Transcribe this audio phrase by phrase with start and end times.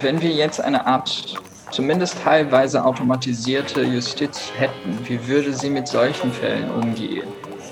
[0.00, 1.36] Wenn wir jetzt eine Art
[1.70, 7.26] zumindest teilweise automatisierte Justiz hätten, wie würde sie mit solchen Fällen umgehen?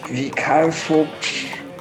[0.08, 1.26] Wie Karl Vogt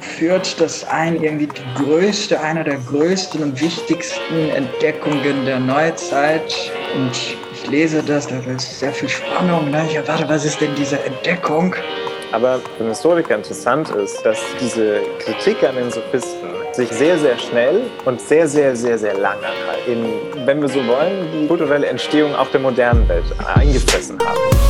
[0.00, 6.54] führt das ein, irgendwie die größte, einer der größten und wichtigsten Entdeckungen der Neuzeit.
[6.94, 7.12] Und
[7.52, 9.70] ich lese das, da ist sehr viel Spannung.
[9.70, 9.84] Ne?
[9.88, 11.74] Ich erwarte, was ist denn diese Entdeckung?
[12.34, 17.82] Aber für Historiker interessant ist, dass diese Kritik an den Sophisten sich sehr, sehr schnell
[18.06, 19.46] und sehr, sehr, sehr, sehr lange
[19.86, 20.04] in,
[20.44, 24.63] wenn wir so wollen, die kulturelle Entstehung auch der modernen Welt eingefressen haben.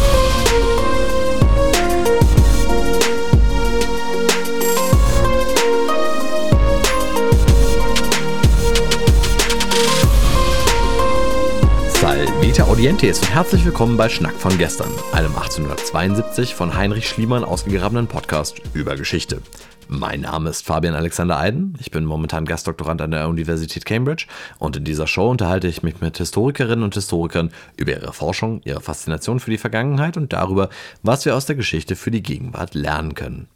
[12.85, 18.09] Salvete Audientes und herzlich willkommen bei Schnack von gestern, einem 1872 von Heinrich Schliemann ausgegrabenen
[18.09, 19.41] Podcast über Geschichte.
[19.89, 21.79] Mein Name ist Fabian Alexander Eiden.
[21.81, 24.27] Ich bin momentan Gastdoktorand an der Universität Cambridge
[24.59, 28.83] und in dieser Show unterhalte ich mich mit Historikerinnen und Historikern über ihre Forschung, ihre
[28.83, 30.69] Faszination für die Vergangenheit und darüber,
[31.03, 33.49] was wir aus der Geschichte für die Gegenwart lernen können.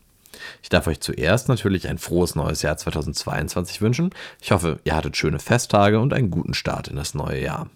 [0.63, 4.09] Ich darf euch zuerst natürlich ein frohes neues Jahr 2022 wünschen.
[4.41, 7.69] Ich hoffe, ihr hattet schöne Festtage und einen guten Start in das neue Jahr.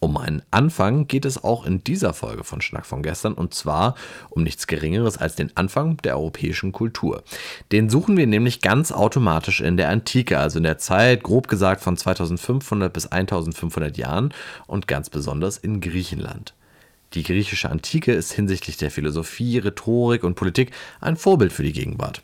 [0.00, 3.96] Um einen Anfang geht es auch in dieser Folge von Schnack von gestern und zwar
[4.30, 7.24] um nichts Geringeres als den Anfang der europäischen Kultur.
[7.72, 11.82] Den suchen wir nämlich ganz automatisch in der Antike, also in der Zeit grob gesagt
[11.82, 14.32] von 2500 bis 1500 Jahren
[14.68, 16.54] und ganz besonders in Griechenland.
[17.14, 22.22] Die griechische Antike ist hinsichtlich der Philosophie, Rhetorik und Politik ein Vorbild für die Gegenwart.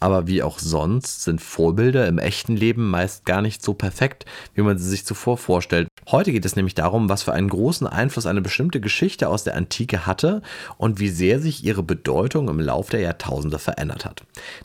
[0.00, 4.62] Aber wie auch sonst sind Vorbilder im echten Leben meist gar nicht so perfekt, wie
[4.62, 5.88] man sie sich zuvor vorstellt.
[6.10, 9.56] Heute geht es nämlich darum, was für einen großen Einfluss eine bestimmte Geschichte aus der
[9.56, 10.40] Antike hatte
[10.78, 14.22] und wie sehr sich ihre Bedeutung im Lauf der Jahrtausende verändert hat.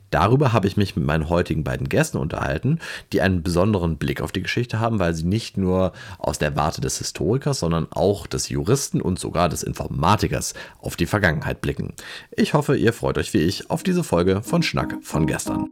[0.10, 2.80] Darüber habe ich mich mit meinen heutigen beiden Gästen unterhalten,
[3.12, 6.80] die einen besonderen Blick auf die Geschichte haben, weil sie nicht nur aus der Warte
[6.80, 11.94] des Historikers, sondern auch des Juristen und sogar des Informatikers auf die Vergangenheit blicken.
[12.32, 15.70] Ich hoffe, ihr freut euch wie ich auf diese Folge von Schnack von gestern.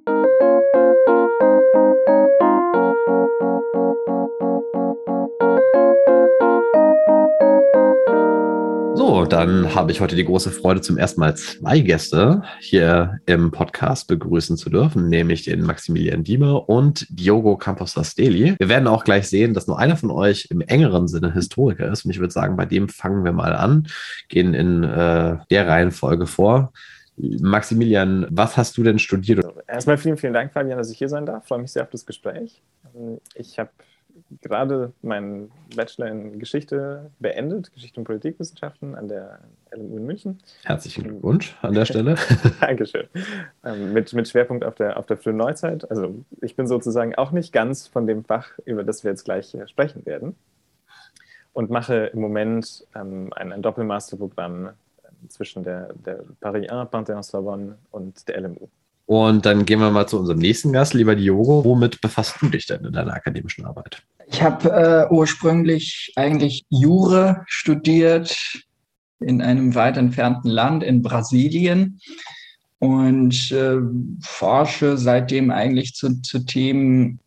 [8.96, 13.52] So, dann habe ich heute die große Freude, zum ersten Mal zwei Gäste hier im
[13.52, 18.56] Podcast begrüßen zu dürfen, nämlich den Maximilian Diemer und Diogo Campos Asteli.
[18.58, 22.06] Wir werden auch gleich sehen, dass nur einer von euch im engeren Sinne Historiker ist.
[22.06, 23.88] Und ich würde sagen, bei dem fangen wir mal an,
[24.30, 26.72] gehen in äh, der Reihenfolge vor.
[27.18, 29.46] Maximilian, was hast du denn studiert?
[29.68, 31.44] Erstmal vielen, vielen Dank, Fabian, dass ich hier sein darf.
[31.44, 32.62] Ich freue mich sehr auf das Gespräch.
[33.36, 33.70] Ich habe
[34.42, 39.40] gerade meinen Bachelor in Geschichte beendet, Geschichte und Politikwissenschaften an der
[39.72, 40.40] LMU in München.
[40.64, 42.16] Herzlichen Glückwunsch an der Stelle.
[42.60, 43.08] Dankeschön.
[43.64, 45.90] Ähm, mit, mit Schwerpunkt auf der, auf der frühen Neuzeit.
[45.90, 49.56] Also ich bin sozusagen auch nicht ganz von dem Fach, über das wir jetzt gleich
[49.68, 50.36] sprechen werden.
[51.54, 54.72] Und mache im Moment ähm, ein, ein Doppelmasterprogramm
[55.30, 58.68] zwischen der, der Paris 1, Panthéon-Sorbonne und der LMU.
[59.06, 61.66] Und dann gehen wir mal zu unserem nächsten Gast, lieber Diogo.
[61.66, 64.02] Womit befasst du dich denn in deiner akademischen Arbeit?
[64.28, 68.64] Ich habe äh, ursprünglich eigentlich Jure studiert
[69.20, 72.00] in einem weit entfernten Land in Brasilien
[72.80, 73.78] und äh,
[74.22, 77.20] forsche seitdem eigentlich zu, zu Themen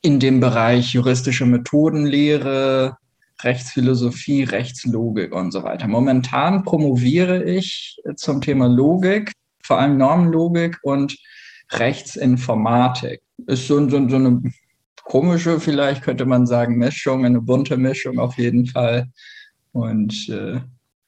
[0.00, 2.96] in dem Bereich juristische Methodenlehre,
[3.42, 5.86] Rechtsphilosophie, Rechtslogik und so weiter.
[5.86, 9.32] Momentan promoviere ich zum Thema Logik,
[9.62, 11.16] vor allem Normenlogik und
[11.72, 13.20] Rechtsinformatik.
[13.46, 14.42] Ist so, so, so eine
[15.04, 19.08] komische, vielleicht könnte man sagen, Mischung, eine bunte Mischung auf jeden Fall.
[19.72, 20.60] Und äh,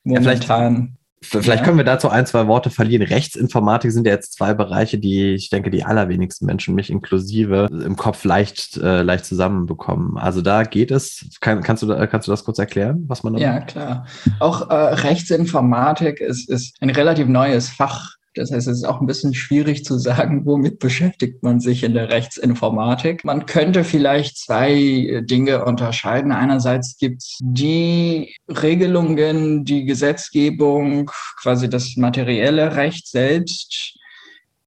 [0.04, 1.64] momentan Vielleicht ja.
[1.64, 3.06] können wir dazu ein, zwei Worte verlieren.
[3.06, 7.96] Rechtsinformatik sind ja jetzt zwei Bereiche, die ich denke, die allerwenigsten Menschen, mich inklusive, im
[7.96, 10.16] Kopf leicht, äh, leicht zusammenbekommen.
[10.16, 11.26] Also da geht es.
[11.40, 14.06] Kann, kannst, du, kannst du das kurz erklären, was man da Ja, klar.
[14.38, 19.06] Auch äh, Rechtsinformatik ist, ist ein relativ neues Fach das heißt, es ist auch ein
[19.06, 23.24] bisschen schwierig zu sagen, womit beschäftigt man sich in der Rechtsinformatik.
[23.24, 26.30] Man könnte vielleicht zwei Dinge unterscheiden.
[26.30, 31.10] Einerseits gibt es die Regelungen, die Gesetzgebung,
[31.40, 33.98] quasi das materielle Recht selbst,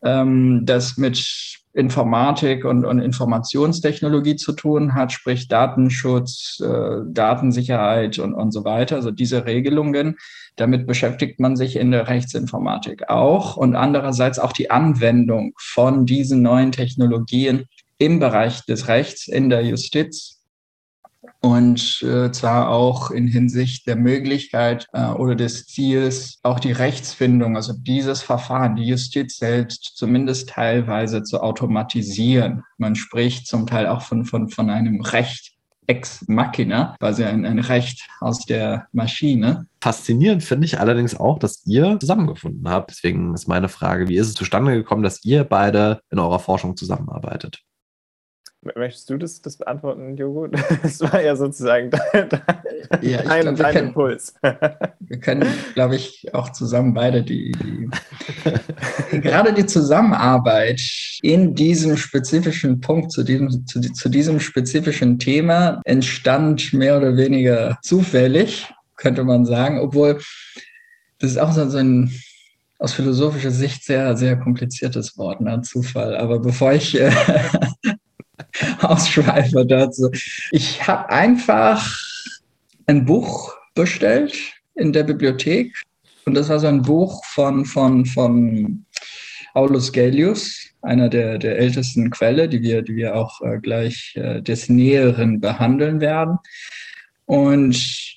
[0.03, 8.35] ähm, das mit Informatik und, und Informationstechnologie zu tun hat, sprich Datenschutz, äh, Datensicherheit und,
[8.35, 8.95] und so weiter.
[8.95, 10.17] Also diese Regelungen,
[10.55, 13.57] damit beschäftigt man sich in der Rechtsinformatik auch.
[13.57, 17.65] Und andererseits auch die Anwendung von diesen neuen Technologien
[17.97, 20.42] im Bereich des Rechts in der Justiz
[21.43, 27.57] und äh, zwar auch in Hinsicht der Möglichkeit äh, oder des Ziels, auch die Rechtsfindung,
[27.57, 32.63] also dieses Verfahren, die Justiz selbst zumindest teilweise zu automatisieren.
[32.77, 35.51] Man spricht zum Teil auch von, von, von einem Recht
[35.85, 39.67] Ex Machina, quasi ein, ein Recht aus der Maschine.
[39.81, 42.91] Faszinierend finde ich allerdings auch, dass ihr zusammengefunden habt.
[42.91, 46.77] Deswegen ist meine Frage, wie ist es zustande gekommen, dass ihr beide in eurer Forschung
[46.77, 47.63] zusammenarbeitet?
[48.75, 50.47] Möchtest du das, das beantworten, Jogo?
[50.83, 52.29] Das war ja sozusagen dein,
[53.01, 54.33] ja, dein, glaub, dein können, Impuls.
[54.99, 57.89] Wir können, glaube ich, auch zusammen beide die, die
[59.19, 60.81] gerade die Zusammenarbeit
[61.21, 67.77] in diesem spezifischen Punkt, zu diesem, zu, zu diesem spezifischen Thema entstand mehr oder weniger
[67.81, 70.19] zufällig, könnte man sagen, obwohl
[71.19, 72.11] das ist auch so ein
[72.83, 75.61] aus philosophischer Sicht sehr, sehr kompliziertes Wort, ne?
[75.61, 76.17] Zufall.
[76.17, 77.13] Aber bevor ich äh,
[78.89, 80.09] ausschweife dazu.
[80.51, 81.87] Ich habe einfach
[82.85, 84.35] ein Buch bestellt
[84.75, 85.73] in der Bibliothek.
[86.25, 88.85] Und das war so ein Buch von, von, von
[89.53, 94.41] Aulus Gellius, einer der, der ältesten Quelle, die wir, die wir auch äh, gleich äh,
[94.41, 96.37] des Näheren behandeln werden.
[97.25, 98.12] Und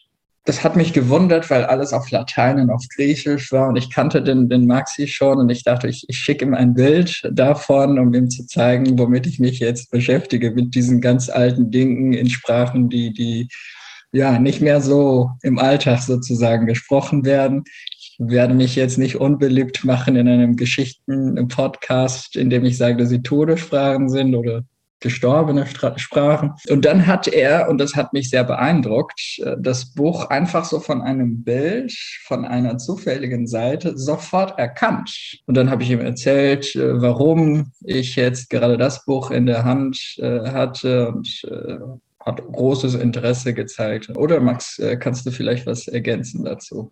[0.46, 4.22] das hat mich gewundert, weil alles auf Latein und auf Griechisch war und ich kannte
[4.22, 8.14] den, den Maxi schon und ich dachte, ich, ich schicke ihm ein Bild davon, um
[8.14, 12.88] ihm zu zeigen, womit ich mich jetzt beschäftige, mit diesen ganz alten Dingen in Sprachen,
[12.88, 13.48] die, die
[14.12, 17.64] ja nicht mehr so im Alltag sozusagen gesprochen werden.
[17.98, 23.08] Ich werde mich jetzt nicht unbeliebt machen in einem Geschichten-Podcast, in dem ich sage, dass
[23.08, 24.62] sie Todessprachen sind oder
[25.06, 25.66] gestorbene
[25.96, 26.54] Sprachen.
[26.68, 30.80] Und dann hat er, und das hat mich sehr beeindruckt, äh, das Buch einfach so
[30.80, 31.92] von einem Bild,
[32.24, 35.38] von einer zufälligen Seite sofort erkannt.
[35.46, 39.64] Und dann habe ich ihm erzählt, äh, warum ich jetzt gerade das Buch in der
[39.64, 41.46] Hand äh, hatte und
[42.24, 44.10] hat großes Interesse gezeigt.
[44.16, 46.90] Oder Max, kannst du vielleicht was ergänzen dazu?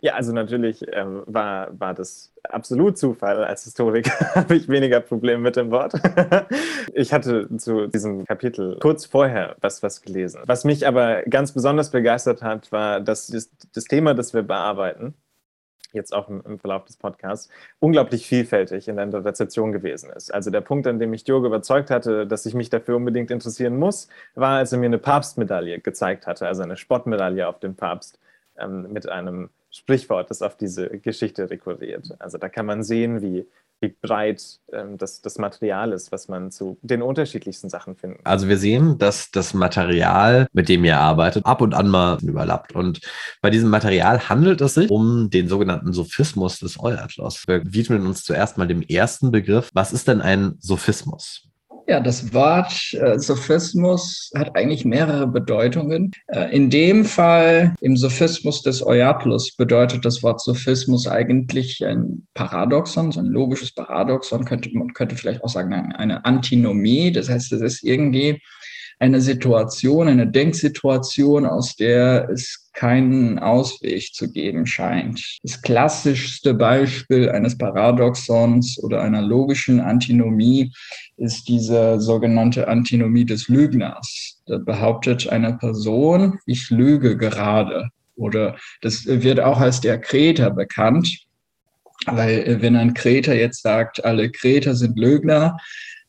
[0.00, 3.44] Ja, also natürlich ähm, war, war das absolut Zufall.
[3.44, 5.94] Als Historiker habe ich weniger Probleme mit dem Wort.
[6.94, 10.42] ich hatte zu diesem Kapitel kurz vorher was, was gelesen.
[10.46, 15.14] Was mich aber ganz besonders begeistert hat, war, dass das, das Thema, das wir bearbeiten,
[15.92, 17.48] jetzt auch im, im, Verlauf des Podcasts,
[17.78, 20.32] unglaublich vielfältig in der Rezeption gewesen ist.
[20.32, 23.76] Also der Punkt, an dem mich Diogo überzeugt hatte, dass ich mich dafür unbedingt interessieren
[23.76, 28.18] muss, war, als er mir eine Papstmedaille gezeigt hatte, also eine Spottmedaille auf den Papst
[28.58, 32.14] ähm, mit einem Sprichwort, das auf diese Geschichte rekurriert.
[32.18, 33.46] Also da kann man sehen, wie,
[33.80, 38.20] wie breit ähm, das, das Material ist, was man zu den unterschiedlichsten Sachen findet.
[38.24, 42.74] Also wir sehen, dass das Material, mit dem ihr arbeitet, ab und an mal überlappt.
[42.74, 43.00] Und
[43.40, 47.46] bei diesem Material handelt es sich um den sogenannten Sophismus des Euatlos.
[47.46, 49.70] Wir widmen uns zuerst mal dem ersten Begriff.
[49.72, 51.49] Was ist denn ein Sophismus?
[51.90, 56.12] Ja, das Wort äh, Sophismus hat eigentlich mehrere Bedeutungen.
[56.28, 63.10] Äh, in dem Fall, im Sophismus des Euaplus, bedeutet das Wort Sophismus eigentlich ein Paradoxon,
[63.10, 67.10] so ein logisches Paradoxon, könnte, man könnte vielleicht auch sagen, eine Antinomie.
[67.10, 68.40] Das heißt, es ist irgendwie
[69.00, 75.38] eine Situation, eine Denksituation, aus der es keinen Ausweg zu geben scheint.
[75.42, 80.72] Das klassischste Beispiel eines Paradoxons oder einer logischen Antinomie
[81.16, 84.42] ist diese sogenannte Antinomie des Lügners.
[84.46, 87.88] Da behauptet eine Person, ich lüge gerade.
[88.16, 91.26] Oder das wird auch als der Kreter bekannt.
[92.06, 95.56] Weil wenn ein Kreter jetzt sagt, alle Kreter sind Lügner,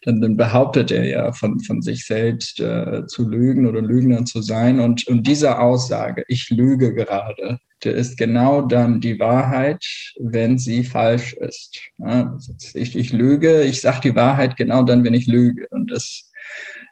[0.03, 4.42] dann, dann behauptet er ja von, von sich selbst äh, zu lügen oder Lügner zu
[4.42, 4.80] sein.
[4.80, 9.86] Und, und diese Aussage, ich lüge gerade, der ist genau dann die Wahrheit,
[10.20, 11.79] wenn sie falsch ist.
[11.98, 12.38] Ja,
[12.74, 15.67] ich, ich lüge, ich sage die Wahrheit genau dann, wenn ich lüge.
[15.70, 16.31] Und das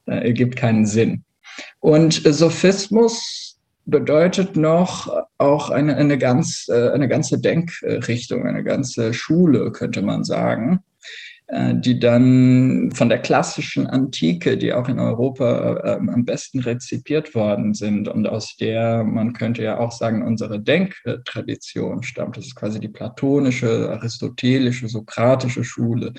[0.05, 1.23] äh, ergibt keinen Sinn.
[1.79, 9.71] Und Sophismus bedeutet noch auch eine, eine, ganz, äh, eine ganze Denkrichtung, eine ganze Schule,
[9.71, 10.83] könnte man sagen.
[11.51, 17.33] Äh, die dann von der klassischen Antike, die auch in Europa äh, am besten rezipiert
[17.33, 22.37] worden sind und aus der man könnte ja auch sagen, unsere Denktradition stammt.
[22.37, 26.13] Das ist quasi die platonische, aristotelische, sokratische Schule.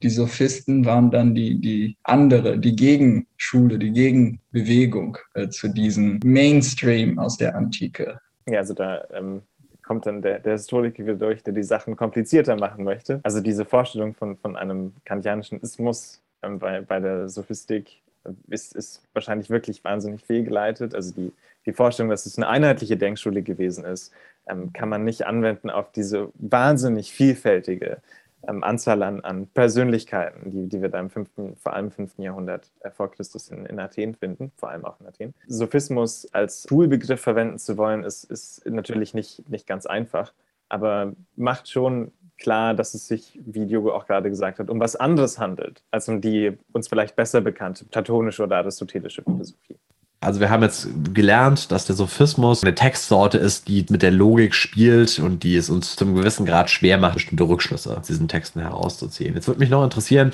[0.00, 7.18] Die Sophisten waren dann die, die andere, die Gegenschule, die Gegenbewegung äh, zu diesem Mainstream
[7.18, 8.20] aus der Antike.
[8.46, 9.42] Ja, also da ähm,
[9.88, 13.20] kommt dann der, der Historiker wieder durch, der die Sachen komplizierter machen möchte.
[13.22, 18.76] Also diese Vorstellung von, von einem kantianischen Ismus ähm, bei, bei der Sophistik äh, ist,
[18.76, 20.94] ist wahrscheinlich wirklich wahnsinnig fehlgeleitet.
[20.94, 21.32] Also die,
[21.64, 24.12] die Vorstellung, dass es eine einheitliche Denkschule gewesen ist,
[24.46, 28.02] ähm, kann man nicht anwenden auf diese wahnsinnig vielfältige
[28.46, 32.18] ähm, Anzahl an, an Persönlichkeiten, die, die wir da im fünften, vor allem im 5.
[32.18, 35.34] Jahrhundert äh, vor Christus in, in Athen finden, vor allem auch in Athen.
[35.46, 40.32] Sophismus als Schulbegriff verwenden zu wollen, ist, ist natürlich nicht, nicht ganz einfach,
[40.68, 44.96] aber macht schon klar, dass es sich, wie Diogo auch gerade gesagt hat, um was
[44.96, 49.76] anderes handelt, als um die uns vielleicht besser bekannte platonische oder aristotelische Philosophie.
[50.20, 54.52] Also wir haben jetzt gelernt, dass der Sophismus eine Textsorte ist, die mit der Logik
[54.52, 58.60] spielt und die es uns zum gewissen Grad schwer macht, bestimmte Rückschlüsse aus diesen Texten
[58.60, 59.36] herauszuziehen.
[59.36, 60.32] Jetzt würde mich noch interessieren,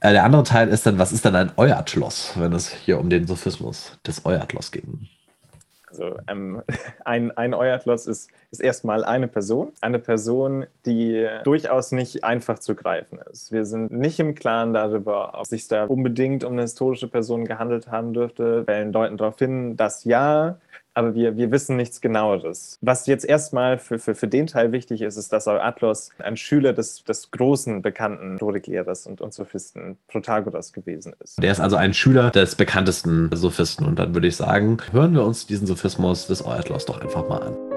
[0.00, 3.10] äh, der andere Teil ist dann, was ist dann ein Euatlos, wenn es hier um
[3.10, 4.84] den Sophismus des Euatlos geht?
[5.90, 6.62] Also ähm,
[7.04, 12.76] ein, ein Euatlos ist, ist erstmal eine Person, eine Person, die durchaus nicht einfach zu
[12.76, 13.50] greifen ist.
[13.50, 17.44] Wir sind nicht im Klaren darüber, ob es sich da unbedingt um eine historische Person
[17.44, 18.62] gehandelt haben dürfte.
[18.64, 20.58] Quellen deuten darauf hin, dass ja,
[20.94, 22.78] aber wir, wir wissen nichts genaueres.
[22.80, 26.72] Was jetzt erstmal für, für, für den Teil wichtig ist, ist, dass Atlos ein Schüler
[26.72, 31.42] des, des großen bekannten Rhetoriklehrers und, und Sophisten Protagoras gewesen ist.
[31.42, 35.24] Der ist also ein Schüler des bekanntesten Sophisten und dann würde ich sagen, hören wir
[35.24, 37.73] uns diesen Sophismus des Atlos doch einfach mal an.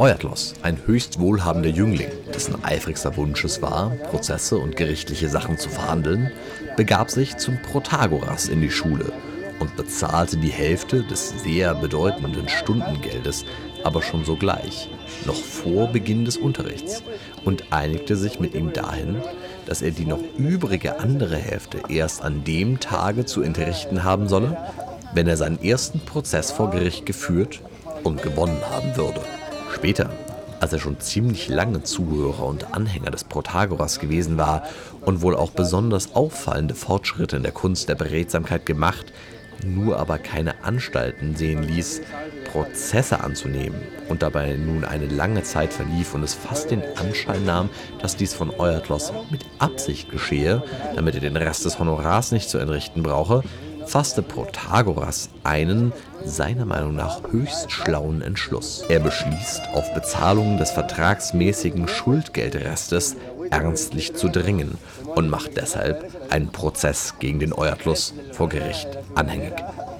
[0.00, 5.68] Euatlos, ein höchst wohlhabender Jüngling, dessen eifrigster Wunsch es war, Prozesse und gerichtliche Sachen zu
[5.68, 6.32] verhandeln,
[6.78, 9.12] begab sich zum Protagoras in die Schule
[9.58, 13.44] und bezahlte die Hälfte des sehr bedeutenden Stundengeldes
[13.84, 14.88] aber schon sogleich,
[15.26, 17.02] noch vor Beginn des Unterrichts,
[17.44, 19.16] und einigte sich mit ihm dahin,
[19.66, 24.56] dass er die noch übrige andere Hälfte erst an dem Tage zu entrichten haben solle,
[25.12, 27.60] wenn er seinen ersten Prozess vor Gericht geführt
[28.02, 29.20] und gewonnen haben würde.
[29.74, 30.10] Später,
[30.60, 34.64] als er schon ziemlich lange Zuhörer und Anhänger des Protagoras gewesen war
[35.00, 39.12] und wohl auch besonders auffallende Fortschritte in der Kunst der Beredsamkeit gemacht,
[39.64, 42.02] nur aber keine Anstalten sehen ließ,
[42.52, 47.70] Prozesse anzunehmen und dabei nun eine lange Zeit verlief und es fast den Anschein nahm,
[48.00, 50.62] dass dies von Euertlos mit Absicht geschehe,
[50.96, 53.42] damit er den Rest des Honorars nicht zu entrichten brauche,
[53.90, 55.92] fasste Protagoras einen,
[56.24, 58.84] seiner Meinung nach höchst schlauen Entschluss.
[58.88, 63.16] Er beschließt, auf Bezahlung des vertragsmäßigen Schuldgeldrestes
[63.50, 64.78] ernstlich zu dringen
[65.16, 69.54] und macht deshalb einen Prozess gegen den Euatlus vor Gericht anhängig.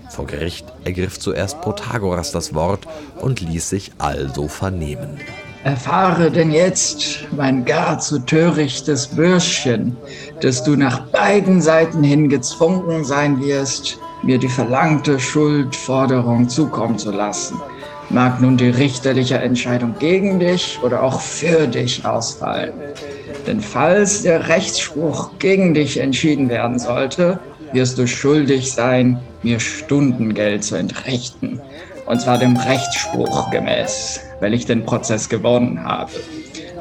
[0.09, 2.87] Vor Gericht ergriff zuerst Protagoras das Wort
[3.21, 5.19] und ließ sich also vernehmen.
[5.63, 9.95] Erfahre denn jetzt, mein gar zu törichtes Bürschchen,
[10.41, 17.11] dass du nach beiden Seiten hin gezwungen sein wirst, mir die verlangte Schuldforderung zukommen zu
[17.11, 17.61] lassen.
[18.09, 22.73] Mag nun die richterliche Entscheidung gegen dich oder auch für dich ausfallen.
[23.47, 27.39] Denn falls der Rechtsspruch gegen dich entschieden werden sollte,
[27.73, 31.61] wirst du schuldig sein, mir Stundengeld zu entrichten.
[32.07, 36.13] Und zwar dem Rechtsspruch gemäß weil ich den Prozess gewonnen habe.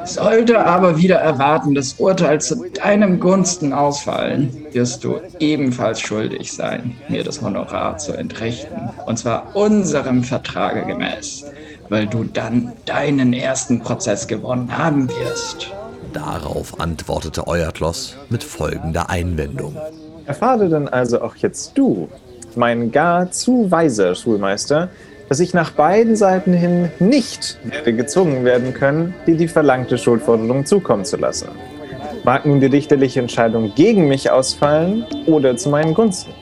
[0.04, 6.96] Sollte aber wieder erwarten, das Urteil zu deinem Gunsten ausfallen, wirst du ebenfalls schuldig sein,
[7.08, 8.90] mir das Honorar zu entrichten.
[9.06, 11.44] Und zwar unserem Vertrage gemäß,
[11.90, 15.70] weil du dann deinen ersten Prozess gewonnen haben wirst.
[16.12, 19.76] Darauf antwortete Euatlos mit folgender Einwendung.
[20.26, 22.08] Erfahre denn also auch jetzt du,
[22.56, 24.88] mein gar zu weiser Schulmeister,
[25.30, 30.66] dass ich nach beiden Seiten hin nicht werde gezwungen werden können, dir die verlangte Schuldforderung
[30.66, 31.50] zukommen zu lassen.
[32.24, 36.32] Mag nun die richterliche Entscheidung gegen mich ausfallen oder zu meinen Gunsten.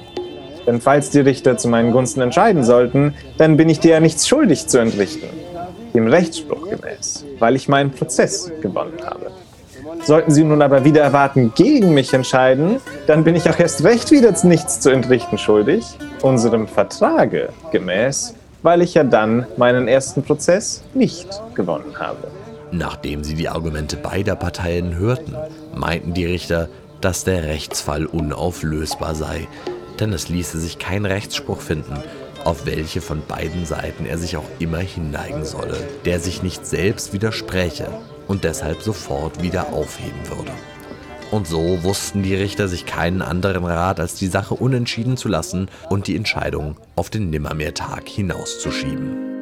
[0.67, 4.27] Denn falls die Richter zu meinen Gunsten entscheiden sollten, dann bin ich dir ja nichts
[4.27, 5.29] schuldig zu entrichten.
[5.93, 9.31] Dem Rechtsspruch gemäß, weil ich meinen Prozess gewonnen habe.
[10.03, 14.11] Sollten sie nun aber wieder erwarten, gegen mich entscheiden, dann bin ich auch erst recht
[14.11, 15.85] wieder nichts zu entrichten schuldig.
[16.23, 22.29] Unserem Vertrage gemäß weil ich ja dann meinen ersten Prozess nicht gewonnen habe.
[22.71, 25.35] Nachdem sie die Argumente beider Parteien hörten,
[25.75, 26.69] meinten die Richter,
[27.01, 29.47] dass der Rechtsfall unauflösbar sei,
[30.01, 32.03] denn es ließe sich kein Rechtsspruch finden,
[32.45, 37.13] auf welche von beiden Seiten er sich auch immer hinneigen solle, der sich nicht selbst
[37.13, 37.89] widerspräche
[38.27, 40.53] und deshalb sofort wieder aufheben würde.
[41.31, 45.69] Und so wussten die Richter sich keinen anderen Rat, als die Sache unentschieden zu lassen
[45.91, 49.38] und die Entscheidung auf den Nimmermehrtag hinauszuschieben.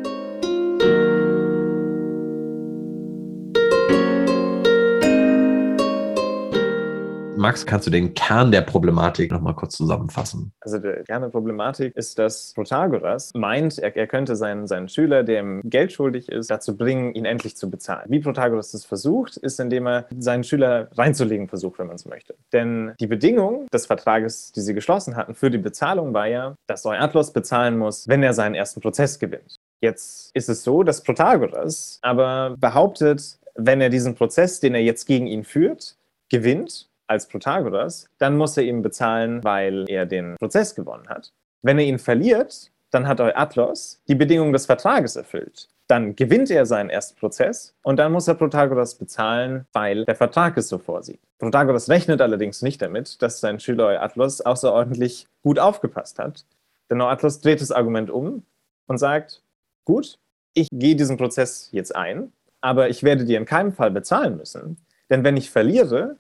[7.37, 10.53] Max, kannst du den Kern der Problematik nochmal kurz zusammenfassen?
[10.61, 15.23] Also der Kern der Problematik ist, dass Protagoras meint, er, er könnte seinen, seinen Schüler,
[15.23, 18.07] der ihm Geld schuldig ist, dazu bringen, ihn endlich zu bezahlen.
[18.09, 22.35] Wie Protagoras das versucht, ist, indem er seinen Schüler reinzulegen versucht, wenn man es möchte.
[22.55, 26.87] Denn die Bedingung des Vertrages, die sie geschlossen hatten für die Bezahlung, war ja, dass
[26.87, 29.57] Euatlos bezahlen muss, wenn er seinen ersten Prozess gewinnt.
[29.83, 35.05] Jetzt ist es so, dass Protagoras aber behauptet, wenn er diesen Prozess, den er jetzt
[35.07, 35.97] gegen ihn führt,
[36.31, 41.33] gewinnt, als Protagoras, dann muss er ihm bezahlen, weil er den Prozess gewonnen hat.
[41.63, 45.69] Wenn er ihn verliert, dann hat Atlos die Bedingungen des Vertrages erfüllt.
[45.89, 50.57] Dann gewinnt er seinen ersten Prozess und dann muss er Protagoras bezahlen, weil der Vertrag
[50.57, 51.21] es so vorsieht.
[51.39, 56.45] Protagoras rechnet allerdings nicht damit, dass sein Schüler Euatlos außerordentlich gut aufgepasst hat.
[56.91, 58.45] Denn Euatlos dreht das Argument um
[58.87, 59.43] und sagt,
[59.85, 60.19] gut,
[60.55, 64.79] ich gehe diesen Prozess jetzt ein, aber ich werde dir in keinem Fall bezahlen müssen.
[65.11, 66.17] Denn wenn ich verliere,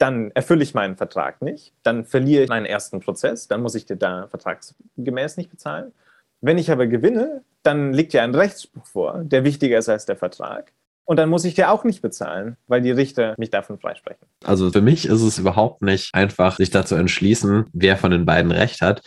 [0.00, 3.84] dann erfülle ich meinen Vertrag nicht, dann verliere ich meinen ersten Prozess, dann muss ich
[3.84, 5.92] dir da vertragsgemäß nicht bezahlen.
[6.40, 10.16] Wenn ich aber gewinne, dann liegt ja ein Rechtsspruch vor, der wichtiger ist als der
[10.16, 10.72] Vertrag.
[11.04, 14.26] Und dann muss ich dir auch nicht bezahlen, weil die Richter mich davon freisprechen.
[14.44, 18.52] Also für mich ist es überhaupt nicht einfach, sich dazu entschließen, wer von den beiden
[18.52, 19.02] recht hat.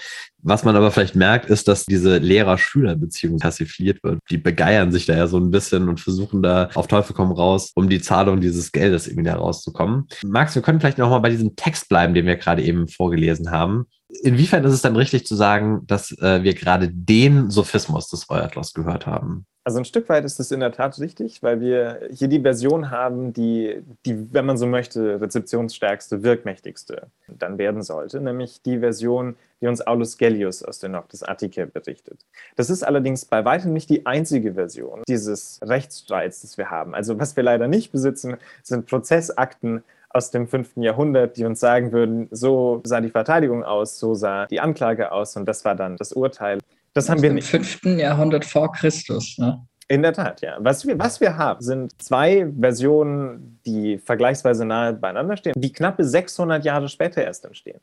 [0.45, 4.19] Was man aber vielleicht merkt, ist, dass diese Lehrer-Schüler-Beziehung passiviert wird.
[4.29, 7.71] Die begeiern sich da ja so ein bisschen und versuchen da auf Teufel komm raus,
[7.75, 10.07] um die Zahlung dieses Geldes irgendwie da rauszukommen.
[10.25, 13.85] Max, wir können vielleicht nochmal bei diesem Text bleiben, den wir gerade eben vorgelesen haben.
[14.21, 18.73] Inwiefern ist es dann richtig zu sagen, dass äh, wir gerade den Sophismus des Euatlos
[18.73, 19.45] gehört haben?
[19.65, 22.91] Also ein Stück weit ist es in der Tat richtig, weil wir hier die Version
[22.91, 29.37] haben, die, die, wenn man so möchte, rezeptionsstärkste, wirkmächtigste dann werden sollte, nämlich die Version,
[29.61, 32.25] die uns Aulus Gellius aus der Noctis Attica berichtet.
[32.57, 36.93] Das ist allerdings bei weitem nicht die einzige Version dieses Rechtsstreits, das wir haben.
[36.93, 41.91] Also was wir leider nicht besitzen, sind Prozessakten aus dem fünften Jahrhundert, die uns sagen
[41.91, 45.95] würden, so sah die Verteidigung aus, so sah die Anklage aus und das war dann
[45.95, 46.59] das Urteil.
[46.93, 47.51] Das haben wir nicht.
[47.53, 49.37] Im fünften Jahrhundert vor Christus.
[49.37, 49.65] Ne?
[49.87, 50.57] In der Tat, ja.
[50.59, 56.03] Was wir, was wir haben, sind zwei Versionen, die vergleichsweise nahe beieinander stehen, die knappe
[56.03, 57.81] 600 Jahre später erst entstehen.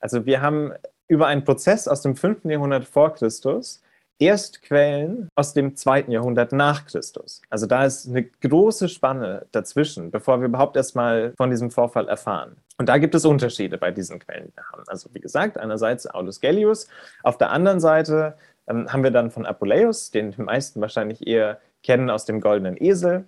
[0.00, 0.72] Also wir haben
[1.08, 2.44] über einen Prozess aus dem 5.
[2.44, 3.82] Jahrhundert vor Christus
[4.18, 6.04] erst Quellen aus dem 2.
[6.08, 7.42] Jahrhundert nach Christus.
[7.50, 12.56] Also da ist eine große Spanne dazwischen, bevor wir überhaupt erstmal von diesem Vorfall erfahren.
[12.78, 14.82] Und da gibt es Unterschiede bei diesen Quellen, die wir haben.
[14.86, 16.88] Also wie gesagt, einerseits Aulus Gellius,
[17.22, 21.58] auf der anderen Seite ähm, haben wir dann von Apuleius, den die meisten wahrscheinlich eher
[21.82, 23.24] kennen aus dem Goldenen Esel.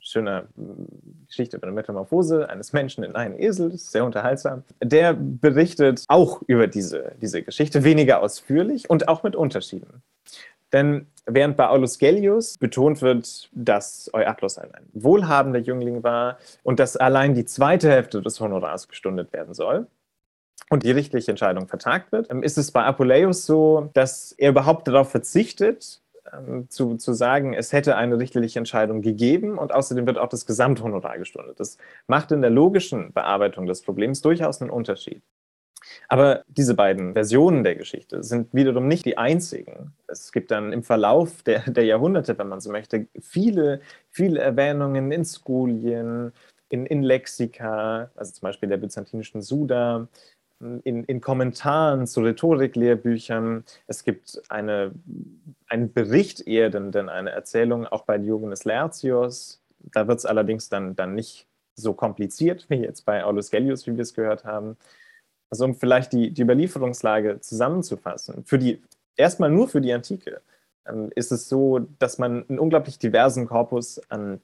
[0.00, 4.64] Schöne mm, Geschichte über eine Metamorphose eines Menschen in einen Esel, das ist sehr unterhaltsam.
[4.82, 10.02] Der berichtet auch über diese, diese Geschichte, weniger ausführlich und auch mit Unterschieden.
[10.72, 16.78] Denn während bei Aulus Gellius betont wird, dass Euatlos ein, ein, wohlhabender Jüngling war und
[16.78, 19.86] dass allein die zweite Hälfte des Honorars gestundet werden soll,
[20.70, 24.88] und die richtige Entscheidung vertagt wird, ähm, ist es bei Apuleius so, dass er überhaupt
[24.88, 26.00] darauf verzichtet,
[26.32, 30.46] ähm, zu, zu sagen, es hätte eine richterliche Entscheidung gegeben und außerdem wird auch das
[30.46, 31.60] Gesamthonorar gestundet.
[31.60, 35.22] Das macht in der logischen Bearbeitung des Problems durchaus einen Unterschied.
[36.08, 39.94] Aber diese beiden Versionen der Geschichte sind wiederum nicht die einzigen.
[40.06, 45.12] Es gibt dann im Verlauf der, der Jahrhunderte, wenn man so möchte, viele, viele Erwähnungen
[45.12, 46.32] in Skulien,
[46.68, 50.08] in, in Lexika, also zum Beispiel der byzantinischen Suda,
[50.60, 53.64] in, in Kommentaren zu Rhetoriklehrbüchern.
[53.86, 54.92] Es gibt eine,
[55.68, 59.62] einen Bericht eher denn, denn eine Erzählung auch bei Diogenes Laertius.
[59.78, 63.94] Da wird es allerdings dann, dann nicht so kompliziert wie jetzt bei Aulus Gellius, wie
[63.94, 64.76] wir es gehört haben.
[65.50, 68.82] Also um vielleicht die, die Überlieferungslage zusammenzufassen, für die,
[69.16, 70.42] erstmal nur für die Antike,
[70.86, 74.40] ähm, ist es so, dass man einen unglaublich diversen Korpus an,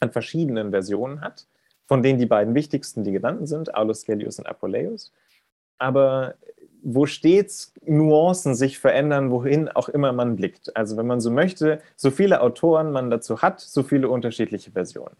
[0.00, 1.46] an verschiedenen Versionen hat,
[1.86, 5.12] von denen die beiden wichtigsten die genannten sind, Aulus Gellius und Apuleius
[5.78, 6.34] aber
[6.82, 10.76] wo stets Nuancen sich verändern, wohin auch immer man blickt.
[10.76, 15.16] Also wenn man so möchte, so viele Autoren man dazu hat, so viele unterschiedliche Versionen.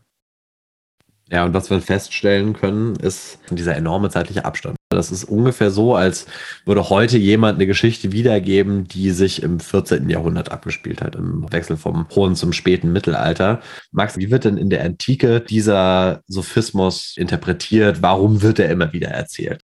[1.28, 4.76] Ja, und was wir feststellen können, ist dieser enorme zeitliche Abstand.
[4.90, 6.26] Das ist ungefähr so, als
[6.64, 10.08] würde heute jemand eine Geschichte wiedergeben, die sich im 14.
[10.08, 13.60] Jahrhundert abgespielt hat, im Wechsel vom hohen zum späten Mittelalter.
[13.90, 18.02] Max, wie wird denn in der Antike dieser Sophismus interpretiert?
[18.02, 19.65] Warum wird er immer wieder erzählt?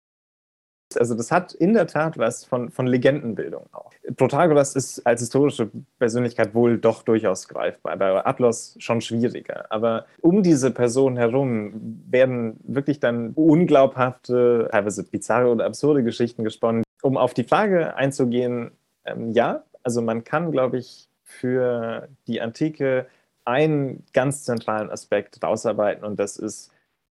[0.95, 3.91] Also das hat in der Tat was von, von Legendenbildung auch.
[4.15, 5.69] Protagoras ist als historische
[6.00, 9.65] Persönlichkeit wohl doch durchaus greifbar, bei Atlas schon schwieriger.
[9.69, 16.84] Aber um diese Person herum werden wirklich dann unglaubhafte, teilweise bizarre oder absurde Geschichten gesponnen.
[17.02, 18.71] Um auf die Frage einzugehen,
[19.06, 23.08] ähm, ja, also man kann, glaube ich, für die Antike
[23.45, 26.71] einen ganz zentralen Aspekt rausarbeiten und das ist,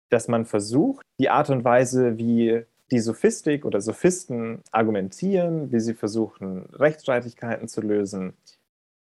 [0.10, 5.96] dass man versucht, die Art und Weise, wie die Sophistik oder Sophisten argumentieren, wie sie
[5.96, 8.34] versuchen, Rechtsstreitigkeiten zu lösen,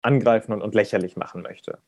[0.03, 1.79] angreifen und, und lächerlich machen möchte.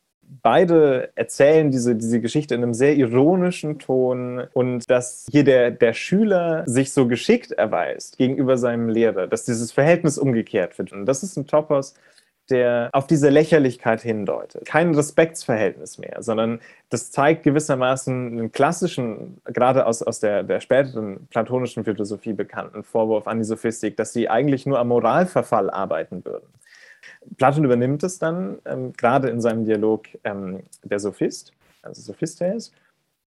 [0.42, 5.92] Beide erzählen diese, diese Geschichte in einem sehr ironischen Ton und dass hier der, der
[5.92, 10.92] Schüler sich so geschickt erweist gegenüber seinem Lehrer, dass dieses Verhältnis umgekehrt wird.
[10.92, 11.94] Und das ist ein Topos,
[12.50, 14.66] der auf diese Lächerlichkeit hindeutet.
[14.66, 21.26] Kein Respektsverhältnis mehr, sondern das zeigt gewissermaßen einen klassischen, gerade aus, aus der, der späteren
[21.28, 26.48] platonischen Philosophie bekannten Vorwurf an die Sophistik, dass sie eigentlich nur am Moralverfall arbeiten würden.
[27.36, 32.72] Platon übernimmt es dann, ähm, gerade in seinem Dialog ähm, der Sophist, also Sophistes.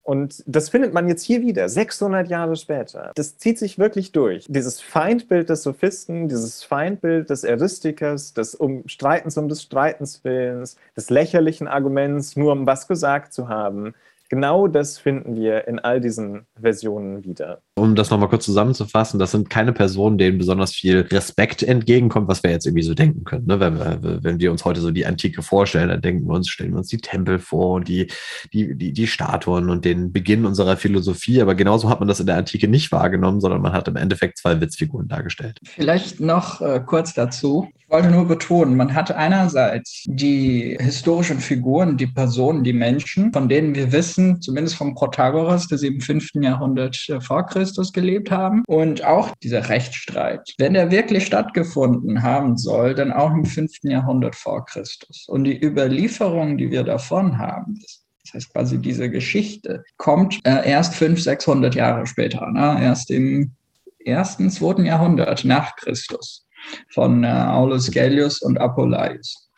[0.09, 3.12] Und das findet man jetzt hier wieder, 600 Jahre später.
[3.14, 4.47] Das zieht sich wirklich durch.
[4.49, 11.11] Dieses Feindbild des Sophisten, dieses Feindbild des Eristikers, des Umstreitens um des Streitens Willens, des
[11.11, 13.92] lächerlichen Arguments, nur um was gesagt zu haben,
[14.29, 17.62] Genau das finden wir in all diesen Versionen wieder.
[17.77, 22.43] Um das nochmal kurz zusammenzufassen, das sind keine Personen, denen besonders viel Respekt entgegenkommt, was
[22.43, 23.47] wir jetzt irgendwie so denken können.
[23.47, 23.59] Ne?
[23.59, 26.73] Wenn, wir, wenn wir uns heute so die Antike vorstellen, dann denken wir uns, stellen
[26.73, 28.09] wir uns die Tempel vor und die,
[28.53, 31.41] die, die, die Statuen und den Beginn unserer Philosophie.
[31.41, 34.38] Aber genauso hat man das in der Antike nicht wahrgenommen, sondern man hat im Endeffekt
[34.38, 35.59] zwei Witzfiguren dargestellt.
[35.64, 37.69] Vielleicht noch äh, kurz dazu.
[37.88, 43.48] Ich wollte nur betonen, man hat einerseits die historischen Figuren, die Personen, die Menschen, von
[43.48, 46.33] denen wir wissen, zumindest vom Protagoras, dass sie im 5.
[46.35, 48.62] Jahrhundert vor Christus gelebt haben.
[48.66, 53.79] Und auch dieser Rechtsstreit, wenn der wirklich stattgefunden haben soll, dann auch im 5.
[53.85, 55.24] Jahrhundert vor Christus.
[55.27, 60.68] Und die Überlieferung, die wir davon haben, das das heißt quasi diese Geschichte kommt äh,
[60.68, 62.77] erst 500, 600 Jahre später, ne?
[62.83, 63.53] erst im
[63.98, 66.44] ersten, zweiten Jahrhundert nach Christus
[66.91, 69.51] von äh, Aulus Gellius und Apuleius.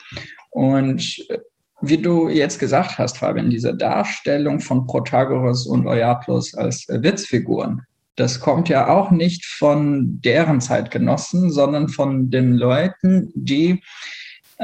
[0.51, 1.38] Und äh,
[1.83, 7.83] wie du jetzt gesagt hast, Fabian, diese Darstellung von Protagoras und Euaplos als äh, Witzfiguren,
[8.16, 13.83] das kommt ja auch nicht von deren Zeitgenossen, sondern von den Leuten, die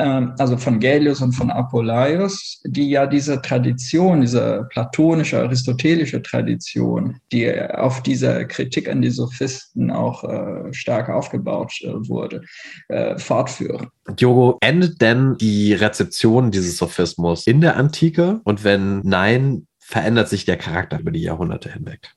[0.03, 7.51] also von Gellius und von Apollaios, die ja diese Tradition, diese platonische, aristotelische Tradition, die
[7.71, 12.43] auf dieser Kritik an die Sophisten auch äh, stark aufgebaut äh, wurde,
[12.89, 13.89] äh, fortführen.
[14.09, 18.41] Diogo, endet denn die Rezeption dieses Sophismus in der Antike?
[18.45, 22.15] Und wenn nein, verändert sich der Charakter über die Jahrhunderte hinweg?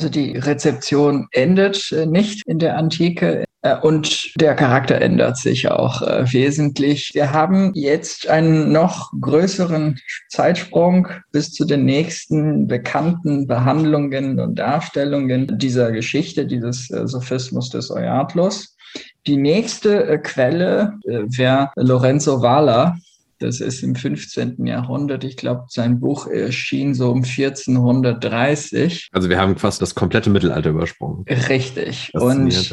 [0.00, 3.44] Also die Rezeption endet äh, nicht in der Antike.
[3.60, 7.10] Äh, und der Charakter ändert sich auch äh, wesentlich.
[7.12, 15.58] Wir haben jetzt einen noch größeren Zeitsprung bis zu den nächsten bekannten Behandlungen und Darstellungen
[15.58, 18.74] dieser Geschichte, dieses Sophismus des Euatlos.
[19.26, 22.96] Die nächste Quelle wäre Lorenzo Valla,
[23.40, 24.66] das ist im 15.
[24.66, 25.24] Jahrhundert.
[25.24, 29.08] Ich glaube, sein Buch erschien so um 1430.
[29.12, 31.24] Also wir haben fast das komplette Mittelalter übersprungen.
[31.48, 32.10] Richtig.
[32.14, 32.70] Und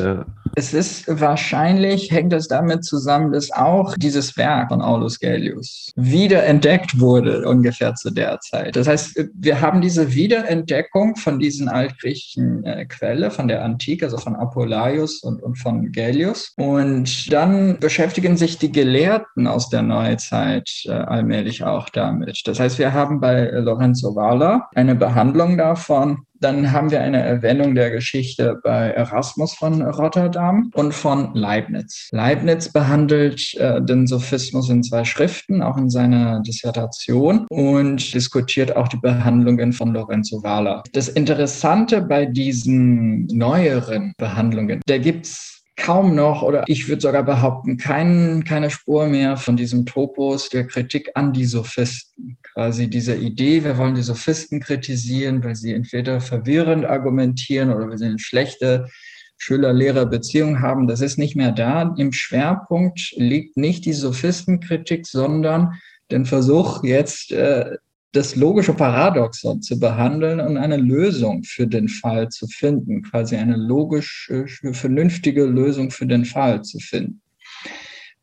[0.56, 7.00] es ist wahrscheinlich, hängt es damit zusammen, dass auch dieses Werk von Aulus Gellius wiederentdeckt
[7.00, 8.76] wurde, ungefähr zu der Zeit.
[8.76, 14.18] Das heißt, wir haben diese Wiederentdeckung von diesen altgriechischen äh, Quelle, von der Antike, also
[14.18, 16.54] von Apollaius und, und von Gellius.
[16.58, 22.42] Und dann beschäftigen sich die Gelehrten aus der Neuzeit Zeit äh, allmählich auch damit.
[22.46, 26.20] Das heißt, wir haben bei Lorenzo Valla eine Behandlung davon.
[26.40, 32.10] Dann haben wir eine Erwähnung der Geschichte bei Erasmus von Rotterdam und von Leibniz.
[32.12, 38.88] Leibniz behandelt äh, den Sophismus in zwei Schriften, auch in seiner Dissertation und diskutiert auch
[38.88, 40.84] die Behandlungen von Lorenzo Valla.
[40.94, 47.78] Das Interessante bei diesen neueren Behandlungen, da gibt's kaum noch oder ich würde sogar behaupten,
[47.78, 52.38] kein, keine Spur mehr von diesem Topos der Kritik an die Sophisten.
[52.54, 57.98] Quasi diese Idee, wir wollen die Sophisten kritisieren, weil sie entweder verwirrend argumentieren oder weil
[57.98, 58.90] sie eine schlechte
[59.38, 61.94] Schüler-Lehrer-Beziehung haben, das ist nicht mehr da.
[61.98, 65.74] Im Schwerpunkt liegt nicht die Sophistenkritik, sondern
[66.10, 67.78] den Versuch jetzt äh,
[68.18, 73.56] das logische Paradoxon zu behandeln und eine Lösung für den Fall zu finden, quasi eine
[73.56, 74.32] logisch
[74.72, 77.22] vernünftige Lösung für den Fall zu finden.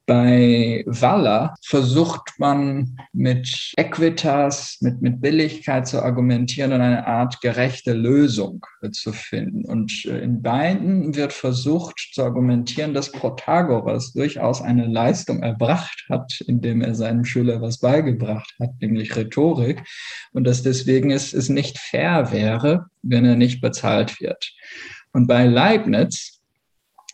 [0.07, 7.95] Bei Waller versucht man mit Equitas, mit, mit Billigkeit zu argumentieren und eine Art gerechte
[7.95, 9.65] Lösung zu finden.
[9.65, 16.41] Und äh, in beiden wird versucht zu argumentieren, dass Protagoras durchaus eine Leistung erbracht hat,
[16.47, 19.83] indem er seinem Schüler was beigebracht hat, nämlich Rhetorik.
[20.33, 24.53] Und dass deswegen es, es nicht fair wäre, wenn er nicht bezahlt wird.
[25.13, 26.43] Und bei Leibniz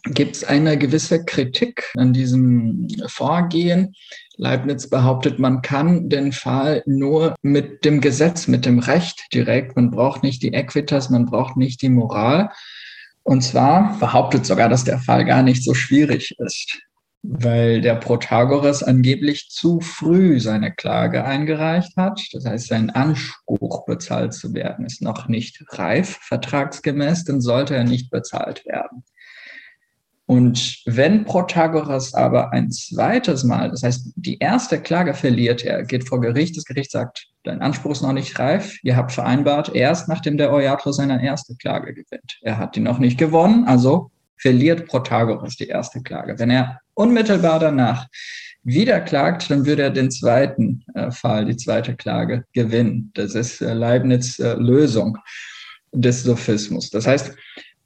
[0.05, 3.95] gibt es eine gewisse Kritik an diesem Vorgehen.
[4.37, 9.77] Leibniz behauptet, man kann den Fall nur mit dem Gesetz, mit dem Recht direkt.
[9.77, 12.51] Man braucht nicht die Equitas, man braucht nicht die Moral.
[13.23, 16.81] Und zwar behauptet sogar, dass der Fall gar nicht so schwierig ist,
[17.23, 22.21] weil der Protagoras angeblich zu früh seine Klage eingereicht hat.
[22.33, 27.85] Das heißt, sein Anspruch, bezahlt zu werden, ist noch nicht reif, vertragsgemäß, dann sollte er
[27.85, 29.05] nicht bezahlt werden.
[30.31, 36.07] Und wenn Protagoras aber ein zweites Mal, das heißt, die erste Klage verliert er, geht
[36.07, 40.09] vor Gericht, das Gericht sagt, dein Anspruch ist noch nicht reif, ihr habt vereinbart, erst
[40.09, 42.39] nachdem der Euatro seine erste Klage gewinnt.
[42.43, 46.39] Er hat die noch nicht gewonnen, also verliert Protagoras die erste Klage.
[46.39, 48.07] Wenn er unmittelbar danach
[48.63, 53.11] wieder klagt, dann würde er den zweiten äh, Fall, die zweite Klage gewinnen.
[53.15, 55.19] Das ist äh, Leibniz äh, Lösung
[55.93, 56.89] des Sophismus.
[56.91, 57.35] Das heißt,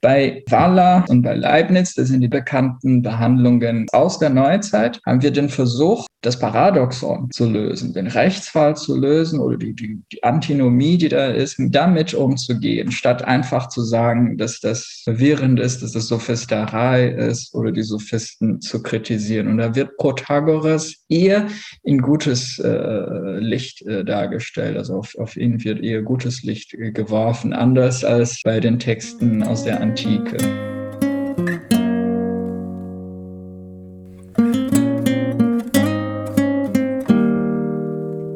[0.05, 5.31] bei Waller und bei Leibniz, das sind die bekannten Behandlungen aus der Neuzeit, haben wir
[5.31, 10.97] den Versuch, das Paradoxon zu lösen, den Rechtsfall zu lösen oder die, die, die Antinomie,
[10.97, 16.07] die da ist, damit umzugehen, statt einfach zu sagen, dass das verwirrend ist, dass das
[16.07, 19.47] Sophisterei ist oder die Sophisten zu kritisieren.
[19.47, 21.47] Und da wird Protagoras eher
[21.83, 26.91] in gutes äh, Licht äh, dargestellt, also auf, auf ihn wird eher gutes Licht äh,
[26.91, 30.74] geworfen, anders als bei den Texten aus der Antike.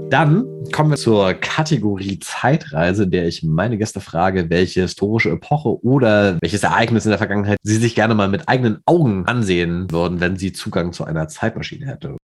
[0.09, 6.39] Dann kommen wir zur Kategorie Zeitreise, der ich meine Gäste frage, welche historische Epoche oder
[6.41, 10.35] welches Ereignis in der Vergangenheit sie sich gerne mal mit eigenen Augen ansehen würden, wenn
[10.35, 12.17] sie Zugang zu einer Zeitmaschine hätte.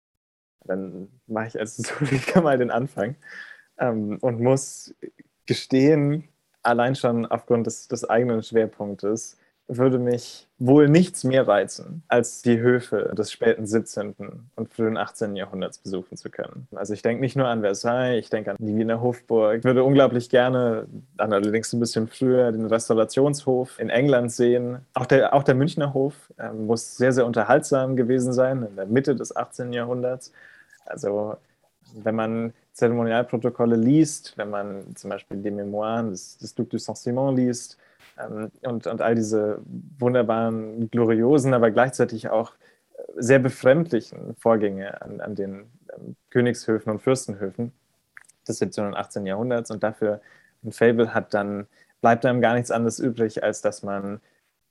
[0.65, 3.17] Dann mache ich als Historiker mal den Anfang
[3.78, 4.95] ähm, und muss
[5.45, 6.24] gestehen,
[6.63, 12.60] allein schon aufgrund des, des eigenen Schwerpunktes, würde mich wohl nichts mehr reizen, als die
[12.60, 14.15] Höfe des späten 17.
[14.56, 15.36] und frühen 18.
[15.36, 16.67] Jahrhunderts besuchen zu können.
[16.75, 19.58] Also ich denke nicht nur an Versailles, ich denke an die Wiener Hofburg.
[19.58, 24.80] Ich würde unglaublich gerne, dann allerdings ein bisschen früher, den Restaurationshof in England sehen.
[24.93, 28.86] Auch der, auch der Münchner Hof äh, muss sehr, sehr unterhaltsam gewesen sein, in der
[28.86, 29.73] Mitte des 18.
[29.73, 30.32] Jahrhunderts.
[30.86, 31.38] Also
[31.95, 37.36] wenn man Zeremonialprotokolle liest, wenn man zum Beispiel die Memoiren des, des Duc de Saint-Simon
[37.36, 37.78] liest,
[38.62, 39.60] und, und all diese
[39.99, 42.54] wunderbaren, gloriosen, aber gleichzeitig auch
[43.15, 47.71] sehr befremdlichen Vorgänge an, an den ähm, Königshöfen und Fürstenhöfen
[48.47, 48.86] des 17.
[48.86, 49.25] und 18.
[49.25, 49.71] Jahrhunderts.
[49.71, 50.21] Und dafür
[50.63, 51.67] ein Fable hat, dann
[52.01, 54.21] bleibt einem gar nichts anderes übrig, als dass man,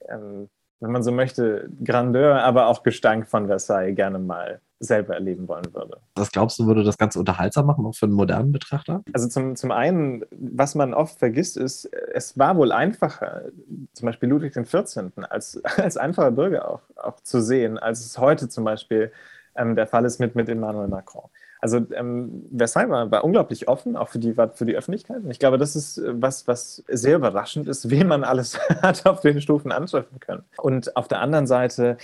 [0.08, 0.48] ähm,
[0.80, 5.72] wenn man so möchte, Grandeur, aber auch Gestank von Versailles gerne mal selber erleben wollen
[5.72, 5.98] würde.
[6.16, 9.02] Was glaubst du, würde das Ganze unterhaltsam machen, auch für einen modernen Betrachter?
[9.12, 13.42] Also zum, zum einen, was man oft vergisst, ist, es war wohl einfacher,
[13.92, 15.12] zum Beispiel Ludwig XIV.
[15.30, 19.12] als, als einfacher Bürger auch, auch zu sehen, als es heute zum Beispiel
[19.56, 21.30] ähm, der Fall ist mit, mit Emmanuel Macron.
[21.60, 25.22] Also ähm, Versailles war, war, unglaublich offen, auch für die, für die Öffentlichkeit.
[25.24, 29.20] Und ich glaube, das ist was, was sehr überraschend ist, wen man alles hat auf
[29.20, 30.42] den Stufen antreffen können.
[30.58, 31.96] Und auf der anderen Seite,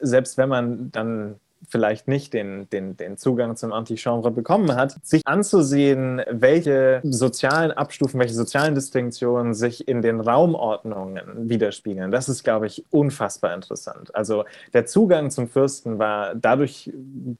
[0.00, 1.36] selbst wenn man dann
[1.68, 8.20] vielleicht nicht den, den, den Zugang zum Antichambre bekommen hat, sich anzusehen, welche sozialen Abstufen,
[8.20, 12.10] welche sozialen Distinktionen sich in den Raumordnungen widerspiegeln.
[12.10, 14.14] Das ist, glaube ich, unfassbar interessant.
[14.14, 16.92] Also der Zugang zum Fürsten war dadurch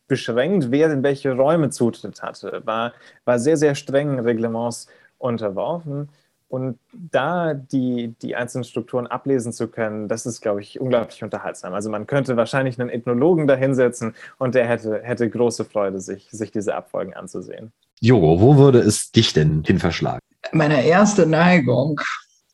[0.08, 2.92] beschränkt, wer in welche Räume Zutritt hatte, war,
[3.24, 6.08] war sehr, sehr strengen Reglements unterworfen.
[6.48, 11.74] Und da die, die einzelnen Strukturen ablesen zu können, das ist, glaube ich, unglaublich unterhaltsam.
[11.74, 16.28] Also man könnte wahrscheinlich einen Ethnologen da hinsetzen und der hätte, hätte große Freude, sich,
[16.30, 17.72] sich diese Abfolgen anzusehen.
[18.00, 20.20] Jogo, wo würde es dich denn hin verschlagen?
[20.52, 22.00] Meine erste Neigung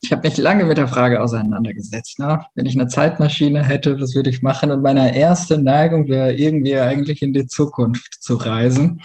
[0.03, 2.19] ich habe mich lange mit der Frage auseinandergesetzt.
[2.19, 2.45] Ne?
[2.55, 4.69] Wenn ich eine Zeitmaschine hätte, was würde ich machen?
[4.69, 9.01] Und meine erste Neigung wäre irgendwie eigentlich in die Zukunft zu reisen.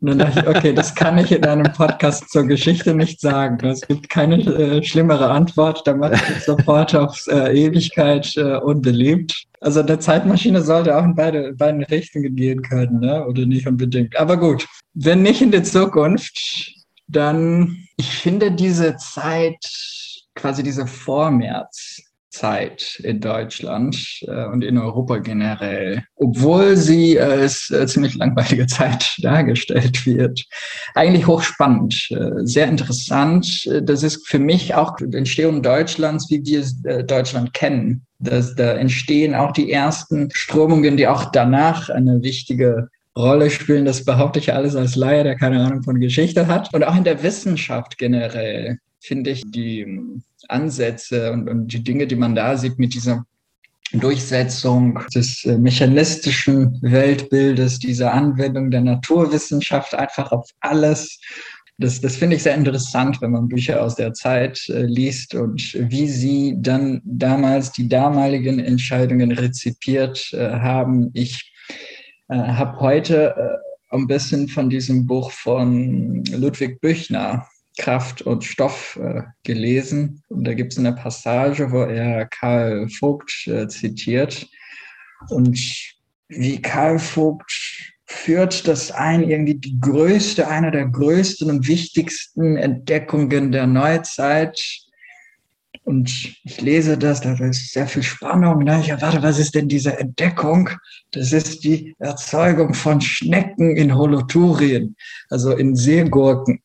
[0.00, 3.64] Und dann dachte ich, okay, das kann ich in einem Podcast zur Geschichte nicht sagen.
[3.64, 5.86] Es gibt keine äh, schlimmere Antwort.
[5.86, 9.44] Da mache ich sofort auf äh, Ewigkeit äh, unbeliebt.
[9.60, 13.24] Also eine Zeitmaschine sollte auch in beide, beiden Richtungen gehen können, ne?
[13.24, 14.18] oder nicht unbedingt.
[14.18, 16.74] Aber gut, wenn nicht in die Zukunft,
[17.06, 19.64] dann, ich finde diese Zeit
[20.34, 28.14] quasi diese Vormärzzeit in Deutschland äh, und in Europa generell, obwohl sie als äh, ziemlich
[28.14, 30.44] langweilige Zeit dargestellt wird.
[30.94, 33.68] Eigentlich hochspannend, äh, sehr interessant.
[33.82, 38.06] Das ist für mich auch die Entstehung Deutschlands, wie wir äh, Deutschland kennen.
[38.18, 43.84] Das, da entstehen auch die ersten Strömungen, die auch danach eine wichtige Rolle spielen.
[43.84, 46.72] Das behaupte ich alles als Laie, der keine Ahnung von Geschichte hat.
[46.72, 52.06] Und auch in der Wissenschaft generell finde ich die ähm, Ansätze und, und, die Dinge,
[52.06, 53.24] die man da sieht mit dieser
[53.92, 61.20] Durchsetzung des äh, mechanistischen Weltbildes, dieser Anwendung der Naturwissenschaft einfach auf alles.
[61.78, 65.74] Das, das finde ich sehr interessant, wenn man Bücher aus der Zeit äh, liest und
[65.74, 71.10] wie sie dann damals die damaligen Entscheidungen rezipiert äh, haben.
[71.12, 71.52] Ich
[72.28, 77.46] äh, habe heute äh, ein bisschen von diesem Buch von Ludwig Büchner
[77.82, 80.22] Kraft und Stoff äh, gelesen.
[80.28, 84.48] Und da gibt es eine Passage, wo er Karl Vogt äh, zitiert.
[85.28, 85.58] Und
[86.28, 93.50] wie Karl Vogt führt das ein, irgendwie die größte, eine der größten und wichtigsten Entdeckungen
[93.50, 94.60] der Neuzeit
[95.84, 98.62] Und ich lese das, da ist sehr viel Spannung.
[98.62, 98.78] Ne?
[98.80, 100.70] Ich erwarte, was ist denn diese Entdeckung?
[101.10, 104.94] Das ist die Erzeugung von Schnecken in Holothurien,
[105.30, 106.60] also in Seegurken.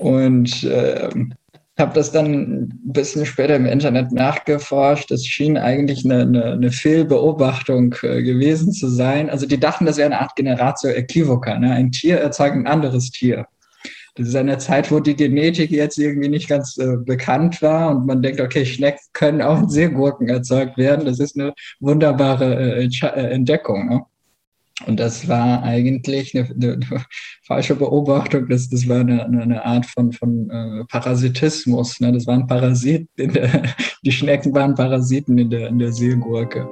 [0.00, 1.10] Und äh,
[1.80, 5.10] habe das dann ein bisschen später im Internet nachgeforscht.
[5.10, 9.28] Das schien eigentlich eine, eine, eine Fehlbeobachtung äh, gewesen zu sein.
[9.28, 11.58] Also die dachten, das wäre eine Art Generatio equivoca.
[11.58, 11.72] Ne?
[11.72, 13.46] Ein Tier erzeugt ein anderes Tier.
[14.14, 18.06] Das ist eine Zeit, wo die Genetik jetzt irgendwie nicht ganz äh, bekannt war und
[18.06, 21.06] man denkt, okay, Schnecken können auch in Seegurken erzeugt werden.
[21.06, 23.88] Das ist eine wunderbare äh, äh Entdeckung.
[23.88, 24.02] Ne?
[24.86, 26.80] Und das war eigentlich eine, eine,
[27.46, 28.48] falsche Beobachtung.
[28.48, 32.00] Das, das war eine, eine Art von, von äh, Parasitismus.
[32.00, 32.12] Ne?
[32.12, 33.08] Das waren Parasiten,
[34.04, 36.68] die Schnecken waren Parasiten in der, in der Seegurke.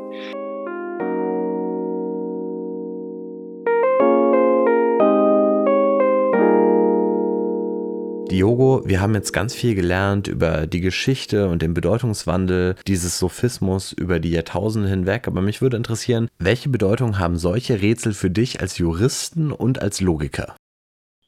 [8.38, 13.90] Diogo, wir haben jetzt ganz viel gelernt über die Geschichte und den Bedeutungswandel dieses Sophismus
[13.90, 18.60] über die Jahrtausende hinweg, aber mich würde interessieren, welche Bedeutung haben solche Rätsel für dich
[18.60, 20.54] als Juristen und als Logiker?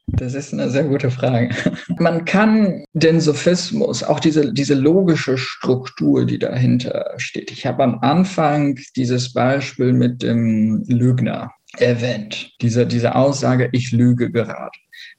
[0.07, 1.53] Das ist eine sehr gute Frage.
[1.99, 7.51] Man kann den Sophismus, auch diese, diese logische Struktur, die dahinter steht.
[7.51, 12.53] Ich habe am Anfang dieses Beispiel mit dem Lügner erwähnt.
[12.61, 14.71] Diese, diese Aussage, ich lüge gerade.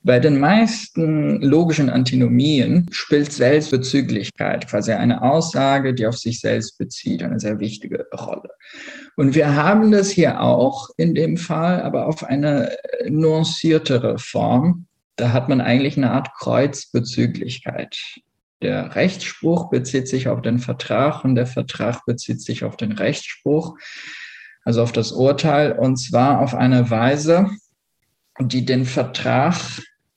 [0.04, 7.22] Bei den meisten logischen Antinomien spielt Selbstbezüglichkeit, quasi eine Aussage, die auf sich selbst bezieht,
[7.22, 8.50] eine sehr wichtige Rolle.
[9.16, 12.76] Und wir haben das hier auch in dem Fall, aber auf eine
[13.08, 14.88] nuanciertere Form.
[15.18, 17.96] Da hat man eigentlich eine Art Kreuzbezüglichkeit.
[18.64, 23.78] Der Rechtsspruch bezieht sich auf den Vertrag und der Vertrag bezieht sich auf den Rechtsspruch,
[24.64, 27.52] also auf das Urteil, und zwar auf eine Weise,
[28.40, 29.56] die den Vertrag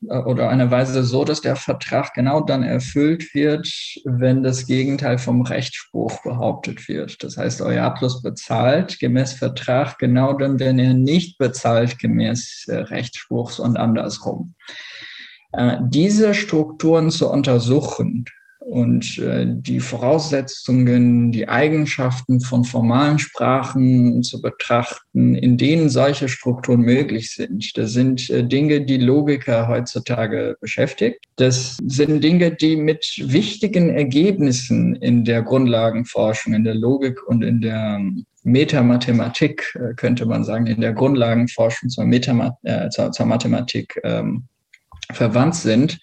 [0.09, 3.69] oder eine Weise so, dass der Vertrag genau dann erfüllt wird,
[4.05, 7.23] wenn das Gegenteil vom Rechtsspruch behauptet wird.
[7.23, 13.59] Das heißt, Euatlus bezahlt gemäß Vertrag genau dann, wenn er nicht bezahlt gemäß äh, Rechtsspruchs
[13.59, 14.55] und andersrum.
[15.53, 18.25] Äh, diese Strukturen zu untersuchen,
[18.65, 26.81] und äh, die Voraussetzungen, die Eigenschaften von formalen Sprachen zu betrachten, in denen solche Strukturen
[26.81, 27.77] möglich sind.
[27.77, 31.21] Das sind äh, Dinge, die Logiker heutzutage beschäftigt.
[31.37, 37.61] Das sind Dinge, die mit wichtigen Ergebnissen in der Grundlagenforschung, in der Logik und in
[37.61, 43.27] der ähm, Metamathematik, äh, könnte man sagen, in der Grundlagenforschung zur, Metama äh, zur, zur
[43.27, 44.45] Mathematik ähm,
[45.13, 45.99] verwandt sind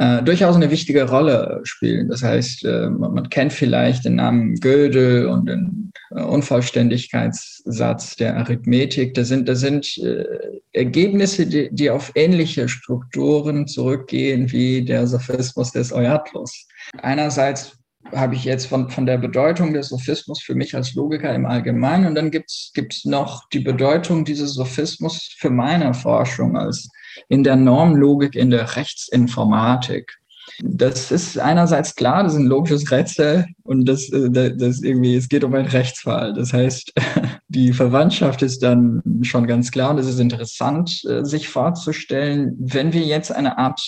[0.00, 2.08] äh, durchaus eine wichtige Rolle spielen.
[2.08, 9.12] Das heißt, äh, man, kennt vielleicht den Namen Gödel und den äh, Unvollständigkeitssatz der Arithmetik.
[9.12, 10.24] Das sind, das sind äh,
[10.72, 16.66] Ergebnisse, die, die auf ähnliche Strukturen zurückgehen wie der Sophismus des Euatlus.
[17.02, 17.76] Einerseits
[18.14, 22.06] habe ich jetzt von, von der Bedeutung des Sophismus für mich als Logiker im Allgemeinen
[22.06, 26.88] und dann gibt es noch die Bedeutung dieses Sophismus für meine Forschung als
[27.28, 30.20] in der Normlogik, in der Rechtsinformatik.
[30.62, 35.28] Das ist einerseits klar, das ist ein logisches Rätsel und das, äh, das irgendwie, es
[35.28, 36.34] geht um einen Rechtsfall.
[36.34, 36.92] Das heißt,
[37.48, 42.92] die Verwandtschaft ist dann schon ganz klar und es ist interessant, äh, sich vorzustellen, wenn
[42.92, 43.80] wir jetzt eine Art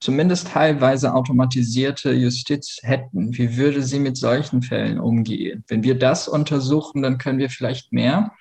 [0.00, 5.64] zumindest teilweise automatisierte Justiz hätten, wie würde sie mit solchen Fällen umgehen?
[5.68, 8.32] Wenn wir das untersuchen, dann können wir vielleicht mehr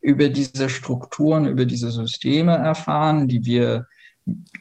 [0.00, 3.86] über diese Strukturen, über diese Systeme erfahren, die wir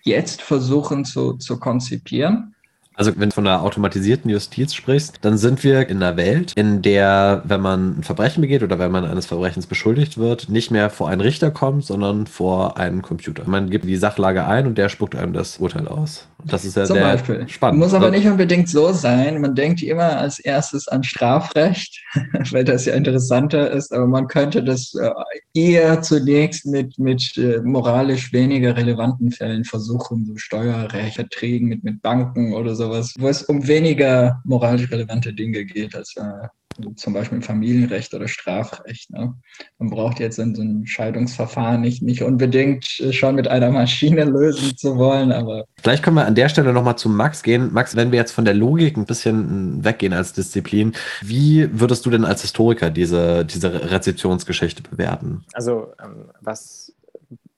[0.04, 2.53] jetzt versuchen zu, zu konzipieren.
[2.96, 6.82] Also wenn du von einer automatisierten Justiz sprichst, dann sind wir in einer Welt, in
[6.82, 10.90] der, wenn man ein Verbrechen begeht oder wenn man eines Verbrechens beschuldigt wird, nicht mehr
[10.90, 13.44] vor einen Richter kommt, sondern vor einen Computer.
[13.48, 16.28] Man gibt die Sachlage ein und der spuckt einem das Urteil aus.
[16.46, 17.48] Das ist ja Zum sehr Beispiel.
[17.48, 17.80] spannend.
[17.80, 19.40] Muss aber nicht unbedingt so sein.
[19.40, 22.04] Man denkt immer als erstes an Strafrecht,
[22.52, 25.10] weil das ja interessanter ist, aber man könnte das äh,
[25.54, 32.02] eher zunächst mit, mit äh, moralisch weniger relevanten Fällen versuchen, so Steuerrecht, Verträgen mit, mit
[32.02, 36.48] Banken oder sowas, wo es um weniger moralisch relevante Dinge geht als äh,
[36.96, 39.12] zum Beispiel Familienrecht oder Strafrecht.
[39.12, 39.34] Ne?
[39.78, 44.98] Man braucht jetzt so ein Scheidungsverfahren nicht, nicht unbedingt schon mit einer Maschine lösen zu
[44.98, 45.66] wollen, aber.
[45.82, 47.72] Vielleicht können wir an der Stelle nochmal zu Max gehen.
[47.74, 52.10] Max, wenn wir jetzt von der Logik ein bisschen weggehen als Disziplin, wie würdest du
[52.10, 55.44] denn als Historiker diese, diese Rezeptionsgeschichte bewerten?
[55.54, 56.94] Also, ähm, was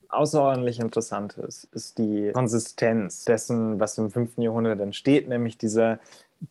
[0.08, 4.38] außerordentlich interessant ist, ist die Konsistenz dessen, was im 5.
[4.38, 5.98] Jahrhundert entsteht, nämlich dieser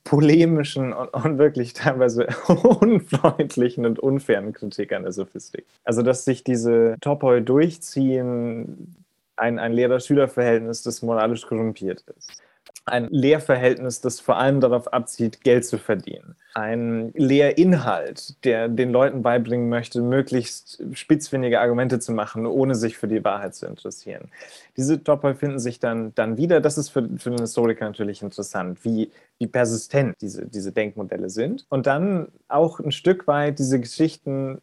[0.03, 5.65] polemischen und, und, wirklich teilweise unfreundlichen und unfairen Kritik an der Sophistik.
[5.83, 8.95] Also, dass sich diese Topoi durchziehen,
[9.35, 12.41] ein, ein Lehrer-Schüler-Verhältnis, das moralisch korrumpiert ist.
[12.85, 16.35] Ein Lehrverhältnis, das vor allem darauf abzieht, Geld zu verdienen.
[16.53, 23.07] Ein Lehrinhalt, der den Leuten beibringen möchte, möglichst spitzfindige Argumente zu machen, ohne sich für
[23.07, 24.29] die Wahrheit zu interessieren.
[24.77, 26.61] Diese Doppel finden sich dann, dann wieder.
[26.61, 31.65] Das ist für, für den Historiker natürlich interessant, wie, wie persistent diese, diese Denkmodelle sind.
[31.69, 34.61] Und dann auch ein Stück weit diese Geschichten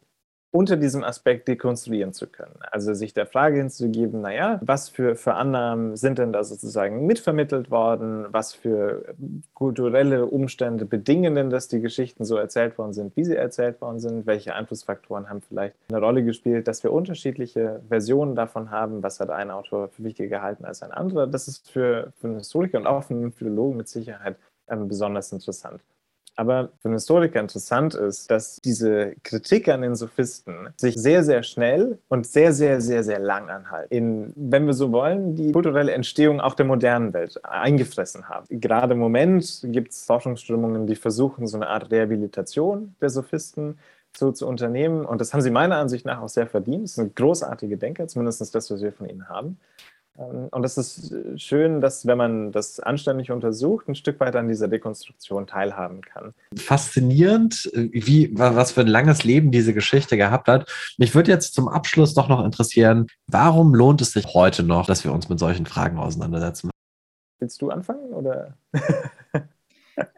[0.53, 2.53] unter diesem Aspekt dekonstruieren zu können.
[2.69, 7.71] Also sich der Frage hinzugeben, naja, was für, für Annahmen sind denn da sozusagen mitvermittelt
[7.71, 9.15] worden, was für
[9.55, 13.99] kulturelle Umstände bedingen denn, dass die Geschichten so erzählt worden sind, wie sie erzählt worden
[13.99, 19.19] sind, welche Einflussfaktoren haben vielleicht eine Rolle gespielt, dass wir unterschiedliche Versionen davon haben, was
[19.19, 21.25] hat ein Autor für wichtiger gehalten als ein anderer.
[21.25, 24.35] Das ist für, für einen Historiker und auch für einen Philologen mit Sicherheit
[24.67, 25.81] ähm, besonders interessant.
[26.35, 31.43] Aber für einen Historiker interessant ist, dass diese Kritik an den Sophisten sich sehr, sehr
[31.43, 33.93] schnell und sehr, sehr, sehr, sehr lang anhalten.
[33.93, 38.47] In, wenn wir so wollen, die kulturelle Entstehung auch der modernen Welt eingefressen haben.
[38.49, 43.77] Gerade im Moment gibt es Forschungsströmungen, die versuchen, so eine Art Rehabilitation der Sophisten
[44.13, 45.05] zu, zu unternehmen.
[45.05, 46.85] Und das haben sie meiner Ansicht nach auch sehr verdient.
[46.85, 49.59] Das sind großartige Denker, zumindest das, was wir von ihnen haben.
[50.17, 54.35] Ähm, und es ist äh, schön, dass, wenn man das anständig untersucht, ein Stück weit
[54.35, 56.33] an dieser Dekonstruktion teilhaben kann.
[56.55, 60.69] Faszinierend, äh, wie, was für ein langes Leben diese Geschichte gehabt hat.
[60.97, 65.03] Mich würde jetzt zum Abschluss doch noch interessieren, warum lohnt es sich heute noch, dass
[65.03, 66.69] wir uns mit solchen Fragen auseinandersetzen?
[67.39, 68.55] Willst du anfangen oder?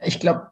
[0.01, 0.51] ich glaube,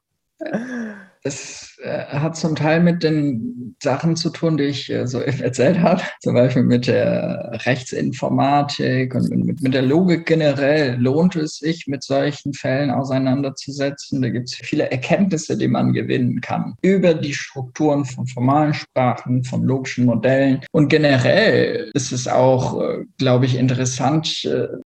[1.24, 5.80] es äh, hat zum Teil mit den Sachen zu tun, die ich äh, so erzählt
[5.80, 10.98] habe, zum Beispiel mit der Rechtsinformatik und mit, mit, der Logik generell.
[11.00, 14.22] Lohnt es sich, mit solchen Fällen auseinanderzusetzen?
[14.22, 19.44] Da gibt es viele Erkenntnisse, die man gewinnen kann über die Strukturen von formalen Sprachen,
[19.46, 20.60] von logischen Modellen.
[20.72, 24.24] Und generell ist es auch, äh, glaube ich, interessant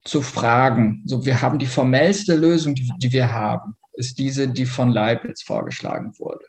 [0.03, 1.01] zu fragen.
[1.05, 5.41] So, wir haben die formellste Lösung, die, die wir haben ist diese, die von Leibniz
[5.41, 6.45] vorgeschlagen wurde.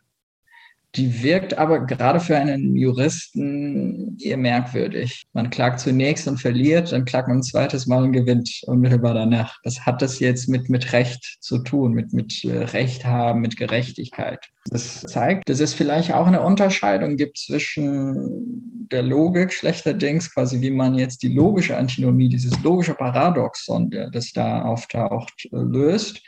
[0.94, 5.26] Die wirkt aber gerade für einen Juristen eher merkwürdig.
[5.34, 9.58] Man klagt zunächst und verliert, dann klagt man ein zweites Mal und gewinnt unmittelbar danach.
[9.64, 13.58] Was hat das jetzt mit, mit Recht zu tun, mit, mit äh, Recht haben, mit
[13.58, 14.40] Gerechtigkeit?
[14.70, 20.70] Das zeigt, dass es vielleicht auch eine Unterscheidung gibt zwischen der Logik schlechterdings, quasi wie
[20.70, 26.22] man jetzt die logische Antinomie, dieses logische Paradoxon, das da auftaucht, äh, löst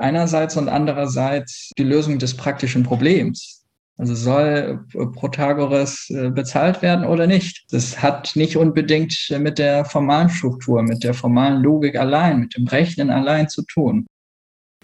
[0.00, 3.64] einerseits und andererseits die Lösung des praktischen Problems.
[3.96, 7.66] Also soll Protagoras äh, bezahlt werden oder nicht?
[7.70, 12.66] Das hat nicht unbedingt mit der formalen Struktur, mit der formalen Logik allein, mit dem
[12.66, 14.06] Rechnen allein zu tun.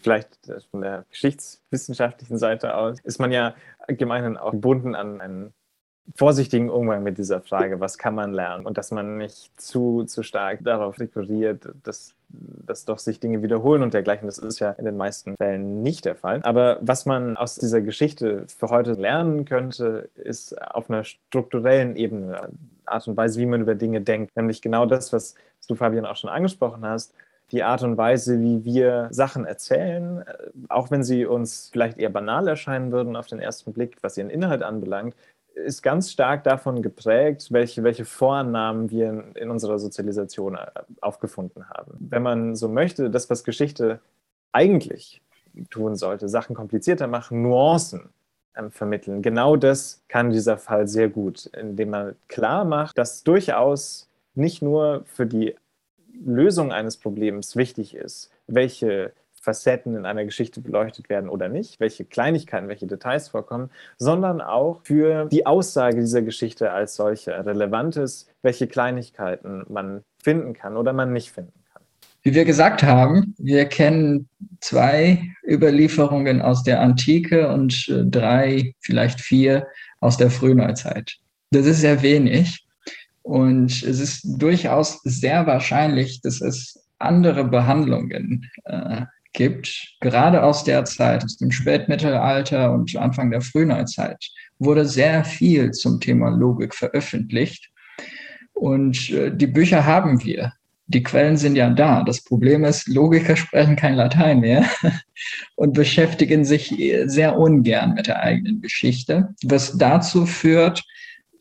[0.03, 0.29] Vielleicht
[0.71, 3.55] von der geschichtswissenschaftlichen Seite aus ist man ja
[3.89, 5.55] gemeinhin auch gebunden an einen
[6.15, 10.23] vorsichtigen Umgang mit dieser Frage, was kann man lernen und dass man nicht zu, zu
[10.23, 14.27] stark darauf rekurriert, dass, dass doch sich Dinge wiederholen und dergleichen.
[14.27, 16.41] Das ist ja in den meisten Fällen nicht der Fall.
[16.43, 22.51] Aber was man aus dieser Geschichte für heute lernen könnte, ist auf einer strukturellen Ebene,
[22.85, 25.35] Art und Weise, wie man über Dinge denkt, nämlich genau das, was
[25.69, 27.13] du, Fabian, auch schon angesprochen hast,
[27.53, 30.25] die Art und Weise, wie wir Sachen erzählen,
[30.69, 34.31] auch wenn sie uns vielleicht eher banal erscheinen würden auf den ersten Blick, was ihren
[34.31, 35.15] Inhalt anbelangt,
[35.57, 40.67] ist ganz stark davon geprägt, welche, welche Vorannahmen wir in, in, unserer Sozialisation äh,
[41.01, 41.97] aufgefunden haben.
[41.99, 44.01] Wenn man so möchte, das, was Geschichte
[44.53, 45.23] eigentlich
[45.71, 48.11] tun sollte, Sachen komplizierter machen, Nuancen
[48.55, 54.09] ähm, vermitteln, genau das kann dieser Fall sehr gut, indem man klar macht, dass durchaus
[54.35, 55.57] nicht nur für die
[56.25, 59.13] Lösung eines Problems wichtig ist, welche
[59.47, 64.81] Facetten in einer Geschichte beleuchtet werden oder nicht, welche Kleinigkeiten, welche Details vorkommen, sondern auch
[64.83, 70.93] für die Aussage dieser Geschichte als solche relevant ist, welche Kleinigkeiten man finden kann oder
[70.93, 71.83] man nicht finden kann.
[72.23, 74.29] Wie wir gesagt haben, wir kennen
[74.61, 79.69] zwei Überlieferungen aus der Antike und äh, drei, vielleicht vier
[80.01, 81.19] aus der Frühneuzeit.
[81.53, 82.67] Das ist sehr wenig.
[83.23, 89.03] Und es ist durchaus sehr wahrscheinlich, dass es andere Behandlungen äh,
[89.37, 94.19] gibt, gerade aus der Zeit, aus dem Spätmittelalter und Anfang der Frühneuzeit,
[94.59, 97.71] wurde sehr viel zum Thema Logik veröffentlicht.
[98.55, 100.53] Und äh, die Bücher haben wir.
[100.89, 102.03] Die Quellen sind ja da.
[102.03, 104.65] Das Problem ist, Logiker sprechen kein Latein mehr
[105.57, 106.75] und beschäftigen sich
[107.05, 110.83] sehr ungern mit der eigenen Geschichte, was dazu führt,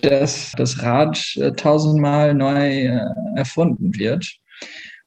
[0.01, 2.99] dass das Rad äh, tausendmal neu äh,
[3.35, 4.39] erfunden wird.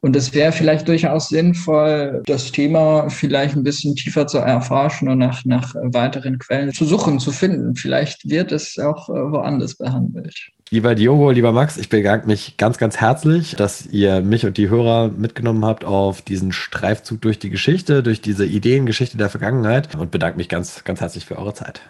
[0.00, 5.18] Und es wäre vielleicht durchaus sinnvoll, das Thema vielleicht ein bisschen tiefer zu erforschen und
[5.18, 7.74] nach, nach weiteren Quellen zu suchen, zu finden.
[7.74, 10.34] Vielleicht wird es auch äh, woanders behandelt.
[10.70, 14.68] Lieber Diogo, lieber Max, ich bedanke mich ganz, ganz herzlich, dass ihr mich und die
[14.68, 20.10] Hörer mitgenommen habt auf diesen Streifzug durch die Geschichte, durch diese Ideengeschichte der Vergangenheit und
[20.10, 21.80] bedanke mich ganz, ganz herzlich für eure Zeit.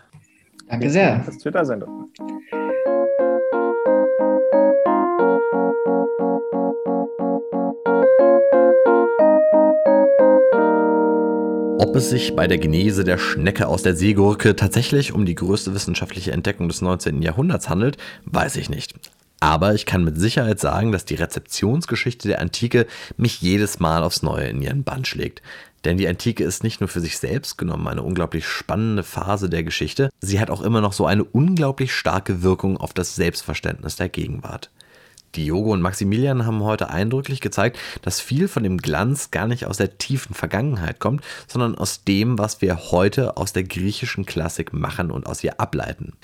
[0.69, 1.25] Danke sehr.
[1.27, 2.58] Dass wir
[11.81, 15.73] Ob es sich bei der Genese der Schnecke aus der Seegurke tatsächlich um die größte
[15.75, 17.23] wissenschaftliche Entdeckung des 19.
[17.23, 18.95] Jahrhunderts handelt, weiß ich nicht.
[19.39, 24.25] Aber ich kann mit Sicherheit sagen, dass die Rezeptionsgeschichte der Antike mich jedes Mal aufs
[24.25, 25.41] Neue in ihren Bann schlägt.
[25.85, 29.63] Denn die Antike ist nicht nur für sich selbst genommen eine unglaublich spannende Phase der
[29.63, 34.09] Geschichte, sie hat auch immer noch so eine unglaublich starke Wirkung auf das Selbstverständnis der
[34.09, 34.71] Gegenwart.
[35.37, 39.77] Diogo und Maximilian haben heute eindrücklich gezeigt, dass viel von dem Glanz gar nicht aus
[39.77, 45.11] der tiefen Vergangenheit kommt, sondern aus dem, was wir heute aus der griechischen Klassik machen
[45.11, 46.15] und aus ihr ableiten.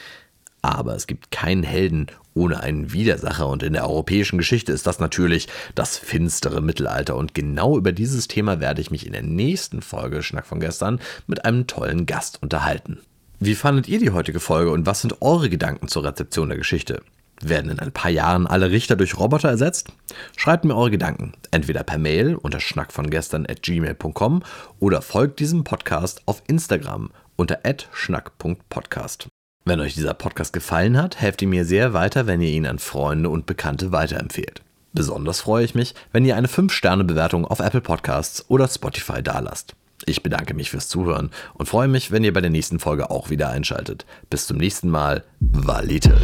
[0.63, 4.99] Aber es gibt keinen Helden ohne einen Widersacher und in der europäischen Geschichte ist das
[4.99, 9.83] natürlich das finstere Mittelalter und genau über dieses Thema werde ich mich in der nächsten
[9.83, 12.99] Folge Schnack von gestern mit einem tollen Gast unterhalten.
[13.41, 17.03] Wie fandet ihr die heutige Folge und was sind eure Gedanken zur Rezeption der Geschichte?
[17.49, 19.92] Werden in ein paar Jahren alle Richter durch Roboter ersetzt?
[20.36, 24.42] Schreibt mir eure Gedanken, entweder per Mail unter schnackvongestern.gmail.com
[24.80, 27.61] oder folgt diesem Podcast auf Instagram unter
[27.92, 29.28] schnack.podcast.
[29.64, 32.78] Wenn euch dieser Podcast gefallen hat, helft ihr mir sehr weiter, wenn ihr ihn an
[32.78, 34.62] Freunde und Bekannte weiterempfehlt.
[34.92, 39.74] Besonders freue ich mich, wenn ihr eine 5-Sterne-Bewertung auf Apple Podcasts oder Spotify dalasst.
[40.07, 43.30] Ich bedanke mich fürs Zuhören und freue mich, wenn ihr bei der nächsten Folge auch
[43.30, 44.05] wieder einschaltet.
[44.30, 45.24] Bis zum nächsten Mal.
[45.40, 46.14] Valite.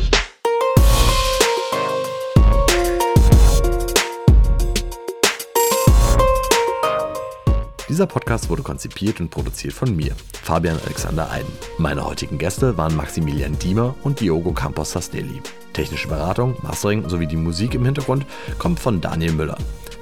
[7.90, 10.14] Dieser Podcast wurde konzipiert und produziert von mir,
[10.44, 11.52] Fabian Alexander Eiden.
[11.76, 15.42] Meine heutigen Gäste waren Maximilian Diemer und Diogo Campos Sastelli.
[15.72, 18.26] Technische Beratung, Mastering sowie die Musik im Hintergrund
[18.60, 19.58] kommt von Daniel Müller.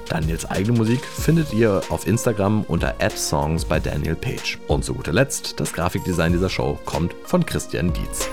[0.07, 4.59] Daniels eigene Musik findet ihr auf Instagram unter @songs bei Daniel Page.
[4.67, 8.29] Und zu guter Letzt, das Grafikdesign dieser Show kommt von Christian Dietz.